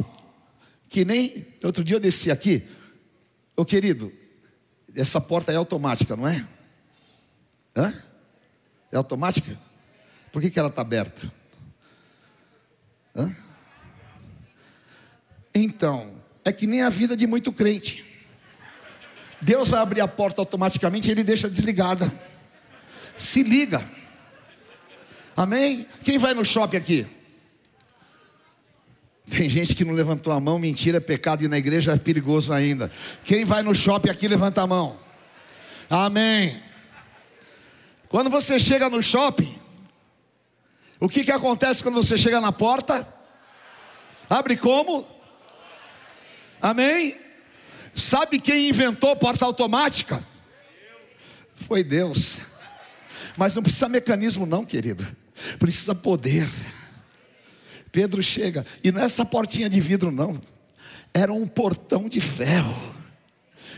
Que 0.89 1.05
nem 1.05 1.47
outro 1.63 1.83
dia 1.83 1.95
eu 1.95 1.99
desci 1.99 2.29
aqui. 2.29 2.63
Ô 3.55 3.63
querido, 3.63 4.11
essa 4.93 5.21
porta 5.21 5.53
é 5.53 5.55
automática, 5.55 6.15
não 6.17 6.27
é? 6.27 6.45
Hã? 7.75 7.93
É 8.91 8.97
automática? 8.97 9.57
Por 10.31 10.41
que, 10.41 10.49
que 10.49 10.59
ela 10.59 10.69
está 10.69 10.81
aberta? 10.81 11.31
Hã? 13.15 13.33
Então, 15.53 16.13
é 16.43 16.51
que 16.51 16.65
nem 16.65 16.81
a 16.81 16.89
vida 16.89 17.15
de 17.15 17.27
muito 17.27 17.51
crente. 17.51 18.05
Deus 19.41 19.69
vai 19.69 19.81
abrir 19.81 20.01
a 20.01 20.07
porta 20.07 20.41
automaticamente 20.41 21.09
e 21.09 21.11
ele 21.11 21.23
deixa 21.23 21.49
desligada. 21.49 22.11
Se 23.17 23.43
liga. 23.43 23.83
Amém? 25.35 25.85
Quem 26.03 26.17
vai 26.17 26.33
no 26.33 26.45
shopping 26.45 26.77
aqui? 26.77 27.07
Tem 29.29 29.49
gente 29.49 29.75
que 29.75 29.85
não 29.85 29.93
levantou 29.93 30.33
a 30.33 30.39
mão, 30.39 30.59
mentira 30.59 30.97
é 30.97 30.99
pecado 30.99 31.43
e 31.43 31.47
na 31.47 31.57
igreja 31.57 31.93
é 31.93 31.97
perigoso 31.97 32.53
ainda. 32.53 32.91
Quem 33.23 33.45
vai 33.45 33.63
no 33.63 33.73
shopping 33.73 34.09
aqui, 34.09 34.27
levanta 34.27 34.61
a 34.61 34.67
mão. 34.67 34.97
Amém. 35.89 36.61
Quando 38.11 38.29
você 38.29 38.59
chega 38.59 38.89
no 38.89 39.01
shopping, 39.01 39.57
o 40.99 41.07
que, 41.07 41.23
que 41.23 41.31
acontece 41.31 41.81
quando 41.81 41.95
você 41.95 42.17
chega 42.17 42.41
na 42.41 42.51
porta? 42.51 43.07
Abre 44.29 44.57
como? 44.57 45.07
Amém? 46.61 47.17
Sabe 47.93 48.37
quem 48.37 48.67
inventou 48.67 49.15
porta 49.15 49.45
automática? 49.45 50.21
Foi 51.55 51.85
Deus. 51.85 52.39
Mas 53.37 53.55
não 53.55 53.63
precisa 53.63 53.87
mecanismo, 53.87 54.45
não, 54.45 54.65
querido. 54.65 55.07
Precisa 55.57 55.95
poder. 55.95 56.49
Pedro 57.93 58.21
chega, 58.21 58.65
e 58.83 58.91
não 58.91 58.99
é 59.01 59.05
essa 59.05 59.23
portinha 59.23 59.69
de 59.69 59.79
vidro, 59.79 60.11
não, 60.11 60.37
era 61.13 61.31
um 61.31 61.47
portão 61.47 62.09
de 62.09 62.19
ferro. 62.19 62.93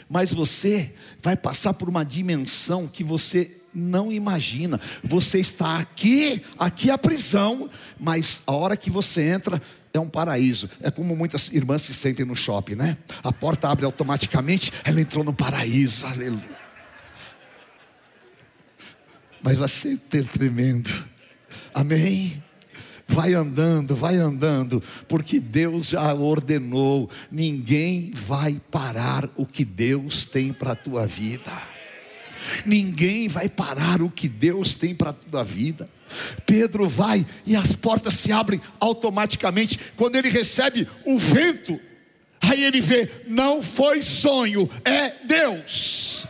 Mas 0.09 0.33
você 0.33 0.95
vai 1.21 1.37
passar 1.37 1.75
por 1.75 1.87
uma 1.87 2.03
dimensão 2.03 2.87
que 2.87 3.03
você 3.03 3.59
não 3.73 4.11
imagina. 4.11 4.79
Você 5.03 5.39
está 5.39 5.79
aqui, 5.79 6.41
aqui 6.57 6.89
é 6.89 6.93
a 6.93 6.97
prisão, 6.97 7.69
mas 7.99 8.43
a 8.45 8.51
hora 8.53 8.77
que 8.77 8.89
você 8.89 9.23
entra 9.23 9.61
é 9.93 9.99
um 9.99 10.09
paraíso. 10.09 10.69
É 10.81 10.89
como 10.89 11.15
muitas 11.15 11.51
irmãs 11.51 11.83
se 11.83 11.93
sentem 11.93 12.25
no 12.25 12.35
shopping, 12.35 12.75
né? 12.75 12.97
A 13.23 13.31
porta 13.31 13.69
abre 13.69 13.85
automaticamente, 13.85 14.73
ela 14.83 14.99
entrou 14.99 15.23
no 15.23 15.33
paraíso. 15.33 16.05
Aleluia. 16.05 16.63
Mas 19.41 19.57
vai 19.57 19.67
ser 19.67 19.97
tremendo. 19.97 20.89
Amém. 21.73 22.41
Vai 23.05 23.33
andando, 23.33 23.95
vai 23.95 24.15
andando, 24.15 24.81
porque 25.07 25.39
Deus 25.39 25.89
já 25.89 26.13
ordenou. 26.13 27.09
Ninguém 27.29 28.11
vai 28.15 28.59
parar 28.71 29.29
o 29.35 29.45
que 29.45 29.65
Deus 29.65 30.25
tem 30.25 30.51
para 30.53 30.71
a 30.71 30.75
tua 30.75 31.05
vida. 31.05 31.72
Ninguém 32.65 33.27
vai 33.27 33.49
parar 33.49 34.01
o 34.01 34.09
que 34.09 34.27
Deus 34.27 34.75
tem 34.75 34.93
para 34.95 35.09
a 35.09 35.13
tua 35.13 35.43
vida. 35.43 35.89
Pedro 36.45 36.87
vai 36.87 37.25
e 37.45 37.55
as 37.55 37.73
portas 37.73 38.13
se 38.15 38.31
abrem 38.31 38.61
automaticamente. 38.79 39.79
Quando 39.95 40.15
ele 40.15 40.29
recebe 40.29 40.87
o 41.05 41.17
vento, 41.17 41.79
aí 42.41 42.63
ele 42.63 42.81
vê: 42.81 43.09
não 43.27 43.63
foi 43.63 44.01
sonho, 44.01 44.69
é 44.85 45.13
Deus. 45.25 46.27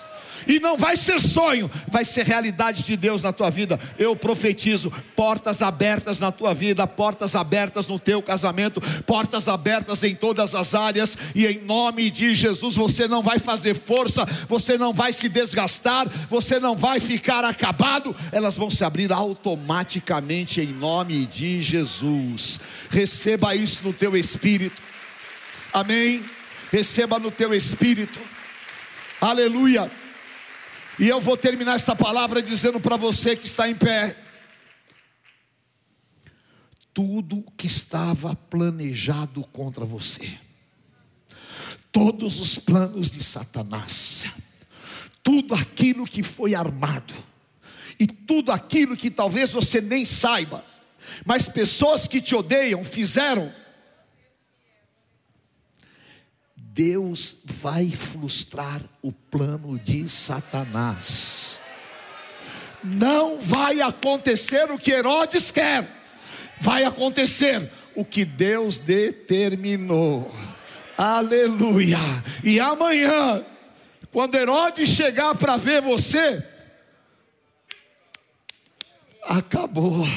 E 0.47 0.59
não 0.59 0.77
vai 0.77 0.97
ser 0.97 1.19
sonho, 1.19 1.69
vai 1.87 2.05
ser 2.05 2.25
realidade 2.25 2.83
de 2.83 2.95
Deus 2.95 3.23
na 3.23 3.31
tua 3.33 3.49
vida. 3.49 3.79
Eu 3.97 4.15
profetizo 4.15 4.91
portas 5.15 5.61
abertas 5.61 6.19
na 6.19 6.31
tua 6.31 6.53
vida, 6.53 6.85
portas 6.85 7.35
abertas 7.35 7.87
no 7.87 7.99
teu 7.99 8.21
casamento, 8.21 8.81
portas 9.05 9.47
abertas 9.47 10.03
em 10.03 10.15
todas 10.15 10.55
as 10.55 10.75
áreas. 10.75 11.17
E 11.33 11.45
em 11.45 11.59
nome 11.59 12.09
de 12.09 12.33
Jesus, 12.33 12.75
você 12.75 13.07
não 13.07 13.21
vai 13.21 13.39
fazer 13.39 13.73
força, 13.73 14.25
você 14.47 14.77
não 14.77 14.93
vai 14.93 15.13
se 15.13 15.29
desgastar, 15.29 16.07
você 16.29 16.59
não 16.59 16.75
vai 16.75 16.99
ficar 16.99 17.45
acabado. 17.45 18.15
Elas 18.31 18.57
vão 18.57 18.69
se 18.69 18.83
abrir 18.83 19.11
automaticamente 19.11 20.61
em 20.61 20.73
nome 20.73 21.25
de 21.25 21.61
Jesus. 21.61 22.59
Receba 22.89 23.55
isso 23.55 23.83
no 23.83 23.93
teu 23.93 24.15
espírito. 24.15 24.81
Amém. 25.71 26.23
Receba 26.71 27.19
no 27.19 27.31
teu 27.31 27.53
espírito. 27.53 28.19
Aleluia. 29.19 29.89
E 30.99 31.07
eu 31.07 31.19
vou 31.19 31.35
terminar 31.35 31.75
esta 31.75 31.95
palavra 31.95 32.41
dizendo 32.41 32.79
para 32.79 32.95
você 32.95 33.35
que 33.35 33.47
está 33.47 33.67
em 33.67 33.75
pé: 33.75 34.15
tudo 36.93 37.43
que 37.57 37.65
estava 37.65 38.35
planejado 38.35 39.43
contra 39.45 39.83
você, 39.83 40.37
todos 41.91 42.39
os 42.39 42.59
planos 42.59 43.09
de 43.09 43.23
Satanás, 43.23 44.25
tudo 45.23 45.55
aquilo 45.55 46.05
que 46.05 46.21
foi 46.21 46.53
armado, 46.53 47.13
e 47.99 48.05
tudo 48.05 48.51
aquilo 48.51 48.95
que 48.95 49.09
talvez 49.09 49.51
você 49.51 49.81
nem 49.81 50.05
saiba, 50.05 50.63
mas 51.25 51.47
pessoas 51.47 52.07
que 52.07 52.21
te 52.21 52.35
odeiam 52.35 52.83
fizeram, 52.83 53.51
Deus 56.73 57.37
vai 57.45 57.91
frustrar 57.91 58.81
o 58.99 59.11
plano 59.11 59.77
de 59.77 60.09
Satanás. 60.09 61.61
Não 62.83 63.37
vai 63.39 63.79
acontecer 63.79 64.71
o 64.71 64.79
que 64.79 64.91
Herodes 64.91 65.51
quer, 65.51 65.87
vai 66.59 66.83
acontecer 66.83 67.69
o 67.95 68.03
que 68.03 68.25
Deus 68.25 68.79
determinou. 68.79 70.33
Aleluia. 70.97 71.99
E 72.43 72.59
amanhã, 72.59 73.45
quando 74.11 74.33
Herodes 74.33 74.89
chegar 74.89 75.35
para 75.35 75.57
ver 75.57 75.79
você, 75.79 76.43
acabou. 79.21 80.07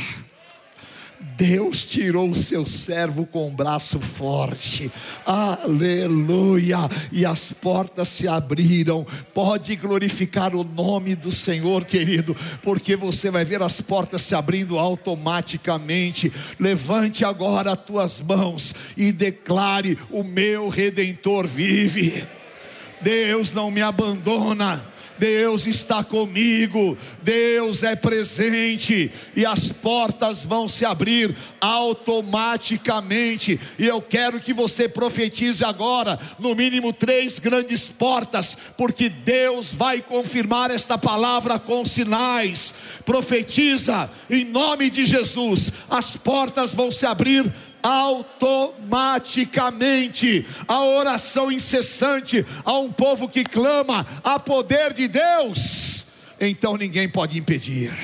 Deus 1.36 1.84
tirou 1.84 2.30
o 2.30 2.34
seu 2.34 2.64
servo 2.64 3.26
com 3.26 3.48
o 3.48 3.50
braço 3.50 4.00
forte, 4.00 4.90
aleluia, 5.24 6.78
e 7.12 7.26
as 7.26 7.52
portas 7.52 8.08
se 8.08 8.26
abriram. 8.26 9.06
Pode 9.34 9.76
glorificar 9.76 10.54
o 10.54 10.64
nome 10.64 11.14
do 11.14 11.30
Senhor, 11.30 11.84
querido, 11.84 12.34
porque 12.62 12.96
você 12.96 13.30
vai 13.30 13.44
ver 13.44 13.62
as 13.62 13.82
portas 13.82 14.22
se 14.22 14.34
abrindo 14.34 14.78
automaticamente. 14.78 16.32
Levante 16.58 17.22
agora 17.22 17.72
as 17.72 17.84
tuas 17.84 18.18
mãos 18.18 18.74
e 18.96 19.12
declare: 19.12 19.98
O 20.10 20.24
meu 20.24 20.70
redentor 20.70 21.46
vive. 21.46 22.24
Deus 23.02 23.52
não 23.52 23.70
me 23.70 23.82
abandona. 23.82 24.95
Deus 25.18 25.66
está 25.66 26.04
comigo, 26.04 26.96
Deus 27.22 27.82
é 27.82 27.96
presente 27.96 29.10
e 29.34 29.44
as 29.44 29.70
portas 29.70 30.44
vão 30.44 30.68
se 30.68 30.84
abrir 30.84 31.34
automaticamente. 31.60 33.58
E 33.78 33.86
eu 33.86 34.00
quero 34.00 34.40
que 34.40 34.52
você 34.52 34.88
profetize 34.88 35.64
agora, 35.64 36.18
no 36.38 36.54
mínimo 36.54 36.92
três 36.92 37.38
grandes 37.38 37.88
portas, 37.88 38.56
porque 38.76 39.08
Deus 39.08 39.72
vai 39.72 40.00
confirmar 40.00 40.70
esta 40.70 40.96
palavra 40.98 41.58
com 41.58 41.84
sinais. 41.84 42.74
Profetiza 43.04 44.10
em 44.28 44.44
nome 44.44 44.90
de 44.90 45.06
Jesus, 45.06 45.72
as 45.88 46.16
portas 46.16 46.74
vão 46.74 46.90
se 46.90 47.06
abrir 47.06 47.52
automaticamente. 47.86 50.44
A 50.66 50.82
oração 50.82 51.52
incessante 51.52 52.44
a 52.64 52.76
um 52.78 52.90
povo 52.90 53.28
que 53.28 53.44
clama 53.44 54.04
a 54.24 54.40
poder 54.40 54.92
de 54.92 55.06
Deus, 55.06 56.06
então 56.40 56.76
ninguém 56.76 57.08
pode 57.08 57.38
impedir. 57.38 57.96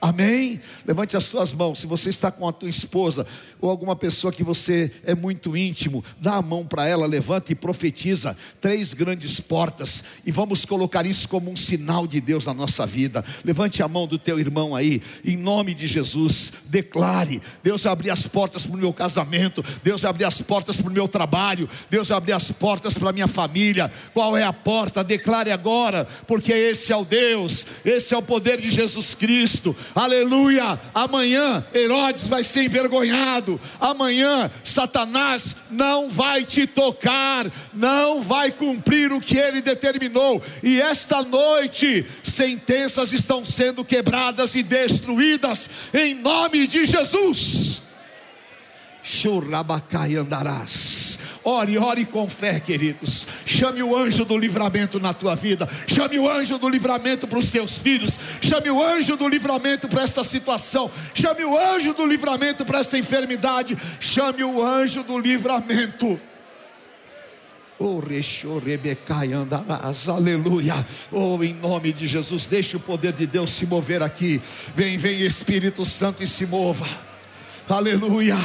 Amém? 0.00 0.60
Levante 0.86 1.16
as 1.16 1.24
suas 1.24 1.52
mãos. 1.52 1.80
Se 1.80 1.86
você 1.86 2.10
está 2.10 2.30
com 2.30 2.48
a 2.48 2.52
tua 2.52 2.68
esposa 2.68 3.26
ou 3.60 3.68
alguma 3.70 3.96
pessoa 3.96 4.32
que 4.32 4.44
você 4.44 4.90
é 5.04 5.14
muito 5.14 5.56
íntimo, 5.56 6.04
dá 6.20 6.34
a 6.34 6.42
mão 6.42 6.64
para 6.64 6.86
ela, 6.86 7.06
levanta 7.06 7.52
e 7.52 7.54
profetiza 7.54 8.36
três 8.60 8.94
grandes 8.94 9.40
portas 9.40 10.04
e 10.24 10.30
vamos 10.30 10.64
colocar 10.64 11.04
isso 11.04 11.28
como 11.28 11.50
um 11.50 11.56
sinal 11.56 12.06
de 12.06 12.20
Deus 12.20 12.46
na 12.46 12.54
nossa 12.54 12.86
vida. 12.86 13.24
Levante 13.44 13.82
a 13.82 13.88
mão 13.88 14.06
do 14.06 14.18
teu 14.18 14.38
irmão 14.38 14.74
aí, 14.74 15.02
em 15.24 15.36
nome 15.36 15.74
de 15.74 15.86
Jesus. 15.86 16.52
Declare: 16.66 17.42
Deus 17.62 17.82
vai 17.82 17.92
abrir 17.92 18.10
as 18.10 18.26
portas 18.26 18.64
para 18.64 18.76
o 18.76 18.78
meu 18.78 18.92
casamento, 18.92 19.64
Deus 19.82 20.02
vai 20.02 20.10
abrir 20.10 20.24
as 20.24 20.40
portas 20.40 20.76
para 20.76 20.90
o 20.90 20.92
meu 20.92 21.08
trabalho, 21.08 21.68
Deus 21.90 22.08
vai 22.08 22.18
abrir 22.18 22.32
as 22.32 22.50
portas 22.50 22.94
para 22.94 23.10
a 23.10 23.12
minha 23.12 23.28
família. 23.28 23.90
Qual 24.14 24.36
é 24.36 24.42
a 24.44 24.52
porta? 24.52 25.02
Declare 25.02 25.50
agora, 25.50 26.06
porque 26.26 26.52
esse 26.52 26.92
é 26.92 26.96
o 26.96 27.04
Deus, 27.04 27.66
esse 27.84 28.14
é 28.14 28.16
o 28.16 28.22
poder 28.22 28.60
de 28.60 28.70
Jesus 28.70 29.14
Cristo 29.14 29.76
aleluia. 29.94 30.75
Amanhã 30.94 31.64
Herodes 31.74 32.26
vai 32.26 32.42
ser 32.42 32.64
envergonhado, 32.64 33.60
amanhã 33.80 34.50
Satanás 34.64 35.56
não 35.70 36.08
vai 36.08 36.44
te 36.44 36.66
tocar, 36.66 37.50
não 37.72 38.22
vai 38.22 38.50
cumprir 38.50 39.12
o 39.12 39.20
que 39.20 39.36
ele 39.36 39.60
determinou, 39.60 40.42
e 40.62 40.80
esta 40.80 41.22
noite 41.22 42.06
sentenças 42.22 43.12
estão 43.12 43.44
sendo 43.44 43.84
quebradas 43.84 44.54
e 44.54 44.62
destruídas, 44.62 45.70
em 45.92 46.14
nome 46.14 46.66
de 46.66 46.86
Jesus. 46.86 47.82
Churrabacai 49.02 50.16
andarás. 50.16 51.18
Ore, 51.48 51.78
ore 51.78 52.04
com 52.04 52.28
fé, 52.28 52.58
queridos. 52.58 53.24
Chame 53.46 53.80
o 53.80 53.96
anjo 53.96 54.24
do 54.24 54.36
livramento 54.36 54.98
na 54.98 55.14
tua 55.14 55.36
vida. 55.36 55.68
Chame 55.86 56.18
o 56.18 56.28
anjo 56.28 56.58
do 56.58 56.68
livramento 56.68 57.28
para 57.28 57.38
os 57.38 57.50
teus 57.50 57.78
filhos. 57.78 58.18
Chame 58.42 58.68
o 58.68 58.82
anjo 58.82 59.16
do 59.16 59.28
livramento 59.28 59.88
para 59.88 60.02
esta 60.02 60.24
situação. 60.24 60.90
Chame 61.14 61.44
o 61.44 61.56
anjo 61.56 61.94
do 61.94 62.04
livramento 62.04 62.64
para 62.64 62.80
esta 62.80 62.98
enfermidade. 62.98 63.78
Chame 64.00 64.42
o 64.42 64.60
anjo 64.60 65.04
do 65.04 65.16
livramento. 65.20 66.18
Oh, 67.78 68.02
aleluia. 70.10 70.86
Oh, 71.12 71.44
em 71.44 71.54
nome 71.54 71.92
de 71.92 72.08
Jesus, 72.08 72.46
deixe 72.46 72.76
o 72.76 72.80
poder 72.80 73.12
de 73.12 73.24
Deus 73.24 73.50
se 73.50 73.66
mover 73.66 74.02
aqui. 74.02 74.42
Vem, 74.74 74.96
vem, 74.96 75.20
Espírito 75.20 75.84
Santo, 75.84 76.24
e 76.24 76.26
se 76.26 76.44
mova. 76.44 76.88
Aleluia. 77.68 78.36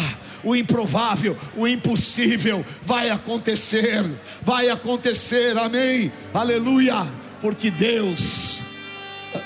O 0.43 0.55
improvável, 0.55 1.37
o 1.55 1.67
impossível 1.67 2.65
vai 2.81 3.11
acontecer, 3.11 4.03
vai 4.41 4.69
acontecer, 4.69 5.55
amém, 5.55 6.11
aleluia, 6.33 7.07
porque 7.39 7.69
Deus, 7.69 8.59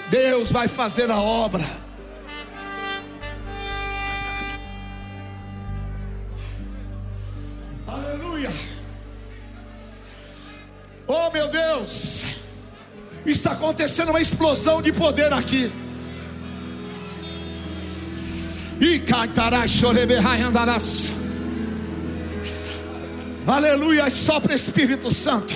Deus 0.10 0.50
vai 0.50 0.70
fazer 0.70 1.12
a 1.12 1.20
obra. 1.20 1.66
Aleluia, 7.86 8.54
oh 11.06 11.30
meu 11.30 11.50
Deus, 11.50 12.24
está 13.26 13.52
acontecendo 13.52 14.12
uma 14.12 14.22
explosão 14.22 14.82
de 14.82 14.94
poder 14.94 15.34
aqui. 15.34 15.70
E 18.80 19.00
choreberrai, 19.68 20.42
andarás. 20.42 21.12
Aleluia, 23.48 24.10
Espírito 24.54 25.14
Santo. 25.14 25.54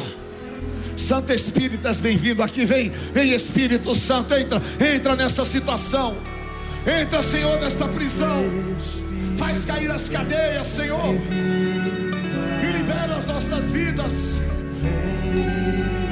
Santo 0.95 1.34
Espírito, 1.34 1.75
estás 1.75 1.99
bem-vindo 1.99 2.43
aqui. 2.43 2.65
Vem, 2.65 2.91
vem 3.13 3.34
Espírito 3.34 3.95
Santo, 3.95 4.34
entra, 4.34 4.62
entra 4.79 5.15
nessa 5.15 5.43
situação. 5.43 6.15
Entra, 6.86 7.21
Senhor, 7.21 7.60
nesta 7.60 7.88
prisão. 7.88 8.43
Faz 9.38 9.65
cair 9.65 9.89
as 9.91 10.08
cadeias, 10.08 10.67
Senhor. 10.67 11.15
E 12.63 12.77
libera 12.77 13.15
as 13.15 13.27
nossas 13.27 13.69
vidas. 13.69 14.39
Aleluia. 14.82 16.09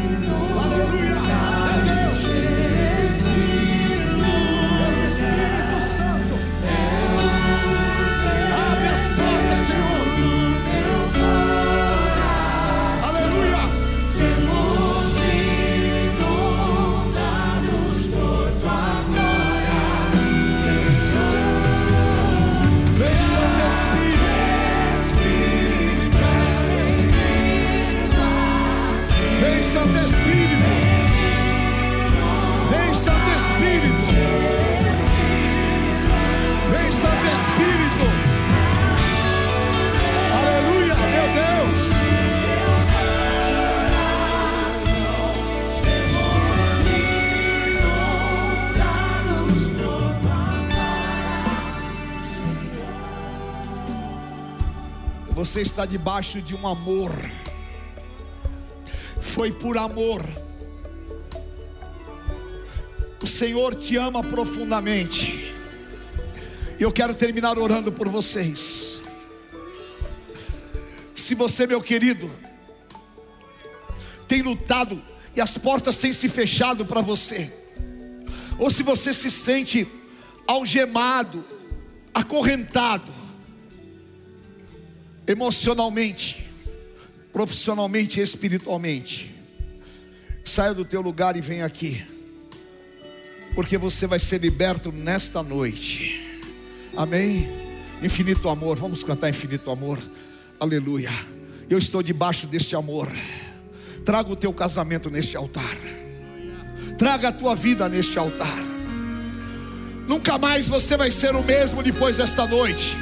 Você 55.58 55.62
está 55.64 55.88
debaixo 55.88 56.40
de 56.40 56.54
um 56.54 56.68
amor. 56.68 57.12
Foi 59.20 59.52
por 59.52 59.76
amor. 59.76 60.24
O 63.20 63.26
Senhor 63.26 63.74
te 63.74 63.98
ama 63.98 64.24
profundamente. 64.24 65.52
Eu 66.80 66.92
quero 66.92 67.16
terminar 67.16 67.58
orando 67.58 67.92
por 67.92 68.08
vocês. 68.08 69.02
Se 71.16 71.34
você, 71.34 71.66
meu 71.66 71.82
querido, 71.82 72.30
tem 74.28 74.44
lutado 74.44 75.02
e 75.36 75.42
as 75.42 75.58
portas 75.58 75.98
têm 75.98 76.14
se 76.14 76.30
fechado 76.30 76.86
para 76.86 77.02
você, 77.02 77.52
ou 78.60 78.70
se 78.70 78.84
você 78.84 79.12
se 79.12 79.32
sente 79.32 79.88
algemado, 80.46 81.44
acorrentado, 82.14 83.17
emocionalmente, 85.28 86.50
profissionalmente 87.34 88.20
e 88.20 88.24
espiritualmente, 88.24 89.36
saia 90.44 90.74
do 90.74 90.86
teu 90.86 91.02
lugar 91.02 91.36
e 91.36 91.42
vem 91.42 91.62
aqui, 91.62 92.04
porque 93.54 93.78
você 93.78 94.08
vai 94.08 94.20
ser 94.20 94.40
liberto 94.40 94.92
nesta 94.92 95.44
noite. 95.44 96.40
Amém? 96.96 97.50
Infinito 98.02 98.48
amor, 98.48 98.78
vamos 98.78 99.04
cantar 99.04 99.30
infinito 99.30 99.70
amor. 99.70 100.00
Aleluia. 100.60 101.12
Eu 101.70 101.78
estou 101.78 102.02
debaixo 102.02 102.48
deste 102.48 102.76
amor. 102.76 103.12
Traga 104.06 104.32
o 104.32 104.36
teu 104.36 104.54
casamento 104.54 105.10
neste 105.10 105.36
altar. 105.36 105.78
Traga 106.98 107.28
a 107.28 107.32
tua 107.32 107.54
vida 107.56 107.90
neste 107.90 108.18
altar. 108.18 108.66
Nunca 110.08 110.38
mais 110.38 110.68
você 110.68 110.96
vai 110.96 111.12
ser 111.12 111.36
o 111.36 111.44
mesmo 111.44 111.84
depois 111.84 112.16
desta 112.16 112.48
noite. 112.48 112.96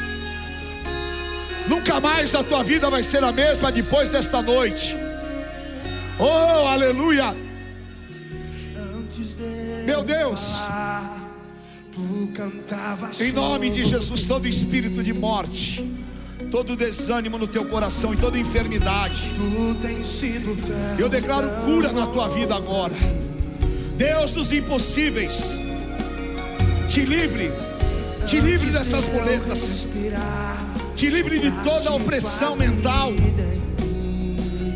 Nunca 1.67 1.99
mais 1.99 2.35
a 2.35 2.43
tua 2.43 2.63
vida 2.63 2.89
vai 2.89 3.03
ser 3.03 3.23
a 3.23 3.31
mesma 3.31 3.71
depois 3.71 4.09
desta 4.09 4.41
noite. 4.41 4.95
Oh, 6.19 6.67
aleluia. 6.67 7.35
Meu 9.85 10.03
Deus. 10.03 10.63
Em 13.19 13.31
nome 13.31 13.69
de 13.69 13.83
Jesus, 13.83 14.25
todo 14.27 14.47
espírito 14.47 15.01
de 15.01 15.13
morte, 15.13 15.89
todo 16.51 16.75
desânimo 16.75 17.37
no 17.37 17.47
teu 17.47 17.65
coração 17.65 18.13
e 18.13 18.17
toda 18.17 18.37
enfermidade, 18.37 19.33
eu 20.97 21.07
declaro 21.07 21.49
cura 21.65 21.91
na 21.91 22.07
tua 22.07 22.27
vida 22.27 22.55
agora. 22.55 22.93
Deus 23.97 24.33
dos 24.33 24.51
impossíveis, 24.51 25.59
te 26.89 27.05
livre, 27.05 27.51
te 28.27 28.41
livre 28.41 28.71
dessas 28.71 29.05
boletas, 29.07 29.87
te 30.95 31.09
livre 31.09 31.39
de 31.39 31.51
toda 31.63 31.91
opressão 31.91 32.55
mental, 32.55 33.11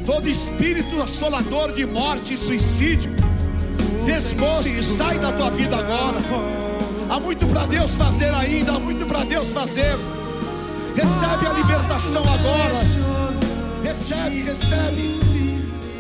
todo 0.06 0.28
espírito 0.28 1.02
assolador 1.02 1.72
de 1.72 1.86
morte 1.86 2.34
e 2.34 2.38
suicídio, 2.38 3.10
desgosto, 4.06 4.84
sai 4.84 5.18
da 5.18 5.32
tua 5.32 5.50
vida 5.50 5.78
agora. 5.78 6.20
Há 7.10 7.20
muito 7.22 7.48
para 7.48 7.66
Deus 7.68 7.96
fazer 7.96 8.34
ainda, 8.34 8.74
há 8.74 8.80
muito 8.80 9.06
para 9.06 9.24
Deus 9.24 9.52
fazer. 9.52 9.98
Recebe 10.94 11.48
a 11.48 11.54
libertação 11.54 12.24
agora. 12.24 12.82
Recebe, 13.82 14.42
recebe. 14.42 15.20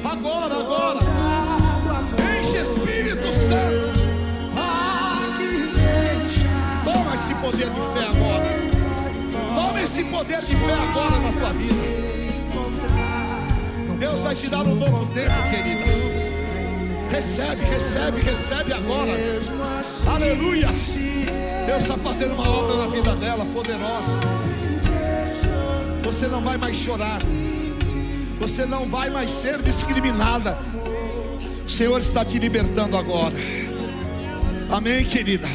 Agora, 0.03 0.55
agora. 0.55 0.99
Enche 2.39 2.57
Espírito 2.57 3.31
Santo. 3.31 3.99
Toma 6.83 7.15
esse 7.15 7.33
poder 7.35 7.69
de 7.69 7.81
fé 7.93 8.07
agora. 8.07 8.48
Esse 9.89 10.03
poder 10.03 10.39
de 10.39 10.55
fé 10.55 10.73
agora 10.75 11.19
na 11.19 11.31
tua 11.31 11.51
vida. 11.51 11.73
Deus 13.97 14.21
vai 14.21 14.35
te 14.35 14.47
dar 14.47 14.61
um 14.61 14.75
novo 14.75 15.11
tempo, 15.15 15.33
querida. 15.49 15.83
Recebe, 17.09 17.65
recebe, 17.65 18.21
recebe 18.21 18.71
agora. 18.71 19.11
Aleluia. 20.05 20.67
Deus 21.65 21.81
está 21.81 21.97
fazendo 21.97 22.35
uma 22.35 22.47
obra 22.47 22.77
na 22.77 22.87
vida 22.87 23.15
dela, 23.15 23.43
poderosa. 23.47 24.15
Você 26.03 26.27
não 26.27 26.41
vai 26.41 26.59
mais 26.59 26.77
chorar. 26.77 27.19
Você 28.39 28.67
não 28.67 28.85
vai 28.85 29.09
mais 29.09 29.31
ser 29.31 29.57
discriminada. 29.57 30.55
O 31.65 31.69
Senhor 31.69 31.99
está 31.99 32.23
te 32.23 32.37
libertando 32.37 32.95
agora. 32.95 33.33
Amém, 34.69 35.03
querida. 35.03 35.47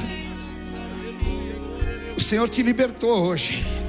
O 2.17 2.21
Senhor 2.21 2.49
te 2.49 2.65
libertou 2.65 3.29
hoje. 3.29 3.84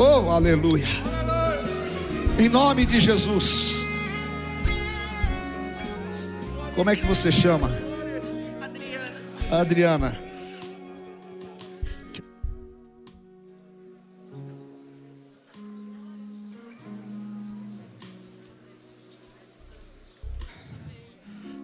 Oh, 0.00 0.30
aleluia. 0.30 0.86
Em 2.38 2.48
nome 2.48 2.86
de 2.86 3.00
Jesus. 3.00 3.84
Como 6.76 6.88
é 6.88 6.94
que 6.94 7.04
você 7.04 7.32
chama? 7.32 7.68
Adriana. 8.60 9.50
Adriana. 9.50 10.22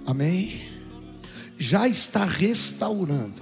Amém? 0.05 0.69
Já 1.57 1.87
está 1.87 2.25
restaurando. 2.25 3.41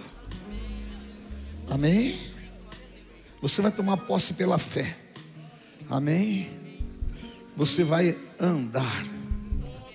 Amém? 1.70 2.31
Você 3.42 3.60
vai 3.60 3.72
tomar 3.72 3.96
posse 3.96 4.34
pela 4.34 4.56
fé. 4.56 4.96
Amém? 5.90 6.48
Você 7.56 7.82
vai 7.82 8.16
andar 8.38 9.04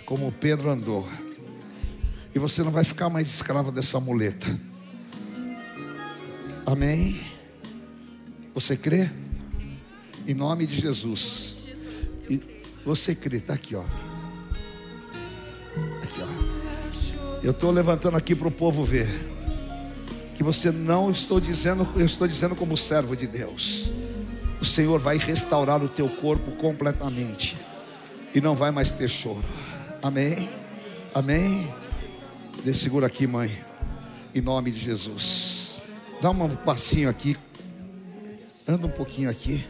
como 0.06 0.32
Pedro 0.34 0.70
andou. 0.70 1.08
E 2.36 2.40
você 2.40 2.62
não 2.62 2.72
vai 2.72 2.84
ficar 2.84 3.10
mais 3.10 3.30
escravo 3.30 3.72
dessa 3.72 4.02
muleta. 4.02 4.60
Amém? 6.66 7.22
Você 8.54 8.76
crê? 8.76 9.10
Em 10.28 10.34
nome 10.34 10.66
de 10.68 10.76
Jesus. 10.76 11.68
E 12.30 12.44
você 12.86 13.16
crê, 13.16 13.38
está 13.38 13.54
aqui, 13.54 13.76
ó. 13.76 13.86
Aqui, 16.04 16.20
ó. 16.22 17.42
Eu 17.42 17.52
estou 17.52 17.72
levantando 17.72 18.18
aqui 18.18 18.36
para 18.36 18.50
o 18.50 18.52
povo 18.52 18.84
ver. 18.84 19.37
Que 20.38 20.44
você 20.44 20.72
não 20.72 21.10
estou 21.10 21.42
dizendo, 21.42 21.88
eu 21.96 22.06
estou 22.06 22.28
dizendo 22.28 22.56
como 22.56 22.78
servo 22.78 23.16
de 23.16 23.26
Deus. 23.26 23.92
O 24.62 24.66
Senhor 24.66 25.00
vai 25.00 25.18
restaurar 25.18 25.84
o 25.84 25.90
teu 25.90 26.08
corpo 26.08 26.52
completamente. 26.52 27.58
E 28.34 28.40
não 28.40 28.56
vai 28.56 28.70
mais 28.70 28.94
ter 28.94 29.10
choro. 29.10 29.44
Amém? 30.02 30.48
Amém? 31.14 31.68
Segura 32.74 33.08
aqui, 33.08 33.26
mãe. 33.26 33.58
Em 34.36 34.42
nome 34.42 34.70
de 34.70 34.80
Jesus. 34.80 35.80
Dá 36.22 36.30
um 36.30 36.56
passinho 36.56 37.10
aqui. 37.10 37.36
Anda 38.68 38.86
um 38.86 38.92
pouquinho 38.92 39.30
aqui. 39.30 39.66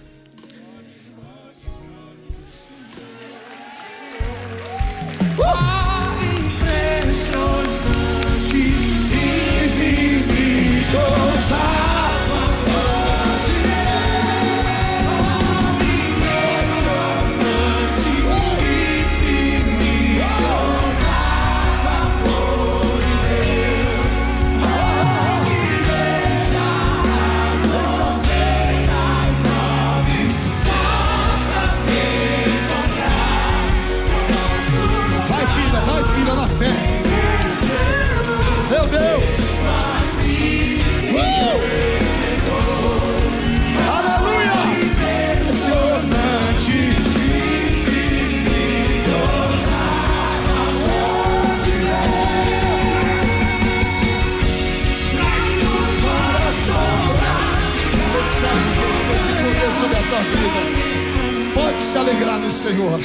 Senhor. 62.68 63.00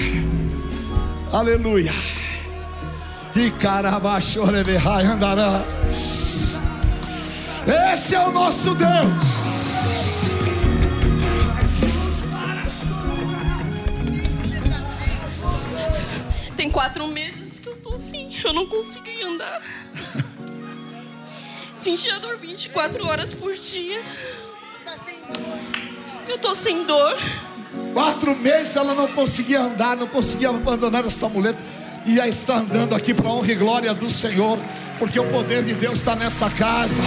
Aleluia. 1.32 1.92
E 3.36 3.48
carabachoreberrai 3.52 5.04
andará. 5.04 5.62
Esse 7.94 8.16
é 8.16 8.26
o 8.26 8.32
nosso 8.32 8.74
Deus. 8.74 10.36
Tem 16.56 16.68
quatro 16.68 17.06
meses 17.06 17.60
que 17.60 17.68
eu 17.68 17.76
tô 17.76 17.94
assim, 17.94 18.36
eu 18.44 18.52
não 18.52 18.66
consigo 18.66 19.06
andar. 19.24 19.62
Sentia 21.76 22.18
dor 22.18 22.36
24 22.36 23.06
horas 23.06 23.32
por 23.32 23.54
dia. 23.54 24.02
Eu 26.28 26.38
tô 26.38 26.52
sem 26.52 26.84
dor. 26.84 27.16
Quatro 27.92 28.34
meses 28.36 28.74
ela 28.76 28.94
não 28.94 29.08
conseguia 29.08 29.60
andar, 29.60 29.96
não 29.96 30.06
conseguia 30.06 30.48
abandonar 30.48 31.04
essa 31.04 31.28
muleta. 31.28 31.58
E 32.06 32.20
aí 32.20 32.30
está 32.30 32.56
andando 32.56 32.94
aqui 32.94 33.14
para 33.14 33.28
a 33.28 33.32
honra 33.32 33.52
e 33.52 33.54
glória 33.54 33.94
do 33.94 34.08
Senhor, 34.08 34.58
porque 34.98 35.20
o 35.20 35.24
poder 35.24 35.62
de 35.62 35.74
Deus 35.74 35.98
está 35.98 36.16
nessa 36.16 36.50
casa. 36.50 37.02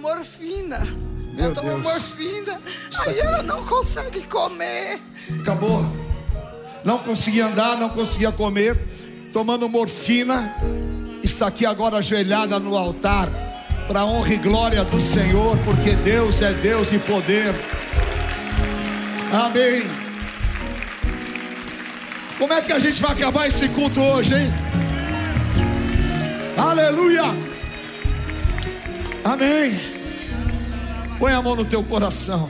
Morfina. 0.00 0.78
Meu 1.32 1.46
ela 1.46 1.54
toma 1.54 1.70
Deus. 1.70 1.82
morfina. 1.82 2.60
Aí 3.00 3.18
ela 3.18 3.42
não 3.42 3.64
consegue 3.64 4.22
comer. 4.22 5.00
Acabou. 5.40 5.84
Não 6.84 6.98
conseguia 6.98 7.46
andar, 7.46 7.76
não 7.76 7.90
conseguia 7.90 8.32
comer, 8.32 8.76
tomando 9.32 9.68
morfina. 9.68 10.54
Está 11.22 11.46
aqui 11.46 11.66
agora 11.66 11.98
ajoelhada 11.98 12.58
no 12.58 12.76
altar, 12.76 13.28
para 13.86 14.04
honra 14.04 14.34
e 14.34 14.38
glória 14.38 14.84
do 14.84 15.00
Senhor, 15.00 15.56
porque 15.58 15.94
Deus 15.96 16.40
é 16.40 16.52
Deus 16.54 16.90
e 16.92 16.98
poder. 16.98 17.54
Amém. 19.32 19.82
Como 22.38 22.52
é 22.52 22.62
que 22.62 22.72
a 22.72 22.78
gente 22.78 23.00
vai 23.02 23.12
acabar 23.12 23.46
esse 23.46 23.68
culto 23.68 24.00
hoje, 24.00 24.34
hein? 24.34 24.50
Aleluia. 26.56 27.49
Amém. 29.24 29.78
Põe 31.18 31.32
a 31.32 31.42
mão 31.42 31.54
no 31.54 31.64
teu 31.64 31.82
coração. 31.84 32.48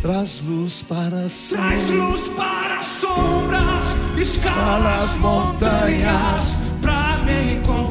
Traz 0.00 0.42
luz 0.42 0.82
para 0.82 1.16
as 1.26 1.48
Traz 1.50 1.88
luz 1.88 2.28
para 2.30 2.78
as 2.78 2.86
sombras, 2.86 3.86
escala 4.20 4.96
as 4.96 5.04
as 5.04 5.16
montanhas 5.16 6.62
para 6.80 7.18
me 7.18 7.54
encontrar. 7.54 7.81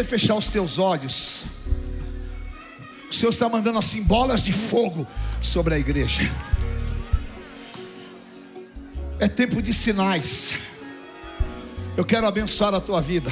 Você 0.00 0.04
fechar 0.04 0.34
os 0.34 0.48
teus 0.48 0.78
olhos, 0.78 1.44
o 3.10 3.12
Senhor 3.12 3.30
está 3.30 3.48
mandando 3.48 3.78
assim 3.78 4.02
bolas 4.02 4.42
de 4.42 4.52
fogo 4.52 5.06
sobre 5.42 5.74
a 5.74 5.78
igreja. 5.78 6.30
É 9.18 9.28
tempo 9.28 9.60
de 9.60 9.74
sinais. 9.74 10.54
Eu 11.96 12.04
quero 12.04 12.26
abençoar 12.26 12.74
a 12.74 12.80
tua 12.80 13.02
vida. 13.02 13.30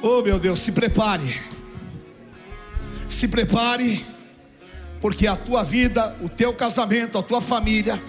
Oh 0.00 0.22
meu 0.22 0.38
Deus, 0.38 0.60
se 0.60 0.72
prepare. 0.72 1.38
Se 3.08 3.28
prepare, 3.28 4.06
porque 5.00 5.26
a 5.26 5.36
tua 5.36 5.62
vida, 5.62 6.16
o 6.22 6.28
teu 6.28 6.54
casamento, 6.54 7.18
a 7.18 7.22
tua 7.22 7.40
família 7.42 8.02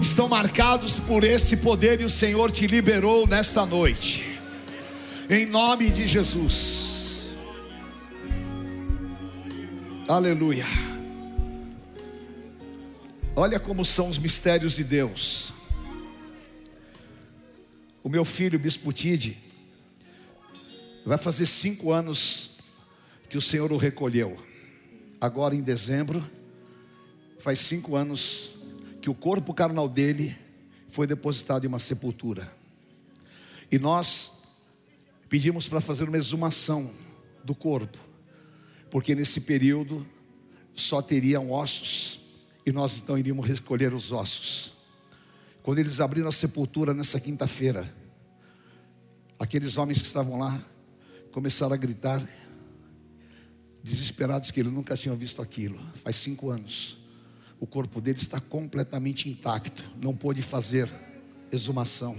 estão 0.00 0.28
marcados 0.28 0.98
por 0.98 1.24
esse 1.24 1.58
poder 1.58 2.00
e 2.00 2.04
o 2.04 2.08
Senhor 2.08 2.50
te 2.50 2.66
liberou 2.66 3.26
nesta 3.26 3.66
noite. 3.66 4.33
Em 5.28 5.46
nome 5.46 5.88
de 5.88 6.06
Jesus. 6.06 7.30
Aleluia. 10.06 10.66
Olha 13.34 13.58
como 13.58 13.86
são 13.86 14.10
os 14.10 14.18
mistérios 14.18 14.76
de 14.76 14.84
Deus. 14.84 15.54
O 18.02 18.10
meu 18.10 18.22
filho, 18.22 18.58
Bispo 18.58 18.92
Tide, 18.92 19.38
vai 21.06 21.16
fazer 21.16 21.46
cinco 21.46 21.90
anos 21.90 22.58
que 23.30 23.38
o 23.38 23.40
Senhor 23.40 23.72
o 23.72 23.78
recolheu. 23.78 24.36
Agora 25.18 25.54
em 25.54 25.62
dezembro, 25.62 26.22
faz 27.38 27.60
cinco 27.60 27.96
anos 27.96 28.56
que 29.00 29.08
o 29.08 29.14
corpo 29.14 29.54
carnal 29.54 29.88
dele 29.88 30.36
foi 30.90 31.06
depositado 31.06 31.64
em 31.64 31.68
uma 31.68 31.78
sepultura. 31.78 32.54
E 33.72 33.78
nós 33.78 34.33
pedimos 35.34 35.66
para 35.66 35.80
fazer 35.80 36.08
uma 36.08 36.16
exumação 36.16 36.88
do 37.42 37.56
corpo, 37.56 37.98
porque 38.88 39.16
nesse 39.16 39.40
período 39.40 40.06
só 40.72 41.02
teriam 41.02 41.50
ossos, 41.50 42.20
e 42.64 42.70
nós 42.70 42.98
então 42.98 43.18
iríamos 43.18 43.44
recolher 43.44 43.92
os 43.92 44.12
ossos. 44.12 44.74
Quando 45.60 45.80
eles 45.80 45.98
abriram 45.98 46.28
a 46.28 46.32
sepultura 46.32 46.94
nessa 46.94 47.18
quinta-feira, 47.18 47.92
aqueles 49.36 49.76
homens 49.76 50.00
que 50.00 50.06
estavam 50.06 50.38
lá 50.38 50.64
começaram 51.32 51.74
a 51.74 51.76
gritar, 51.76 52.24
desesperados 53.82 54.52
que 54.52 54.60
eles 54.60 54.72
nunca 54.72 54.96
tinham 54.96 55.16
visto 55.16 55.42
aquilo. 55.42 55.80
Faz 55.96 56.14
cinco 56.14 56.48
anos. 56.48 56.96
O 57.58 57.66
corpo 57.66 58.00
dele 58.00 58.20
está 58.20 58.40
completamente 58.40 59.28
intacto, 59.28 59.82
não 60.00 60.14
pôde 60.14 60.42
fazer 60.42 60.88
exumação. 61.50 62.16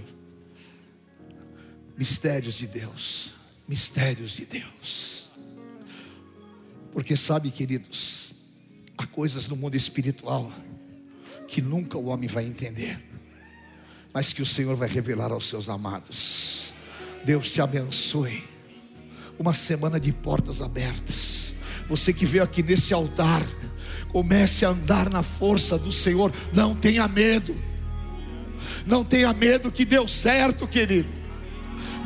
Mistérios 1.96 2.54
de 2.54 2.66
Deus, 2.66 3.34
mistérios 3.66 4.32
de 4.32 4.44
Deus. 4.44 5.28
Porque 6.92 7.16
sabe, 7.16 7.50
queridos, 7.50 8.32
há 8.96 9.06
coisas 9.06 9.48
no 9.48 9.56
mundo 9.56 9.76
espiritual 9.76 10.52
que 11.46 11.62
nunca 11.62 11.96
o 11.96 12.06
homem 12.06 12.28
vai 12.28 12.44
entender, 12.44 13.02
mas 14.12 14.32
que 14.32 14.42
o 14.42 14.46
Senhor 14.46 14.76
vai 14.76 14.88
revelar 14.88 15.32
aos 15.32 15.46
seus 15.46 15.68
amados. 15.68 16.72
Deus 17.24 17.50
te 17.50 17.60
abençoe. 17.60 18.44
Uma 19.38 19.52
semana 19.52 20.00
de 20.00 20.12
portas 20.12 20.62
abertas. 20.62 21.54
Você 21.88 22.12
que 22.12 22.24
veio 22.24 22.42
aqui 22.44 22.62
nesse 22.62 22.94
altar, 22.94 23.42
comece 24.08 24.64
a 24.64 24.70
andar 24.70 25.10
na 25.10 25.22
força 25.22 25.76
do 25.76 25.92
Senhor. 25.92 26.32
Não 26.52 26.74
tenha 26.74 27.06
medo. 27.06 27.54
Não 28.86 29.04
tenha 29.04 29.32
medo 29.32 29.70
que 29.70 29.84
deu 29.84 30.08
certo, 30.08 30.66
querido. 30.66 31.12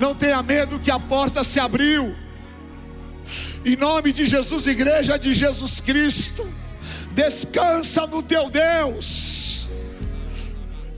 Não 0.00 0.14
tenha 0.14 0.42
medo 0.42 0.80
que 0.80 0.90
a 0.90 0.98
porta 0.98 1.44
se 1.44 1.60
abriu. 1.60 2.16
Em 3.64 3.76
nome 3.76 4.12
de 4.12 4.24
Jesus, 4.24 4.66
igreja 4.66 5.18
de 5.18 5.34
Jesus 5.34 5.78
Cristo, 5.78 6.48
descansa 7.12 8.06
no 8.06 8.22
teu 8.22 8.48
Deus, 8.48 9.68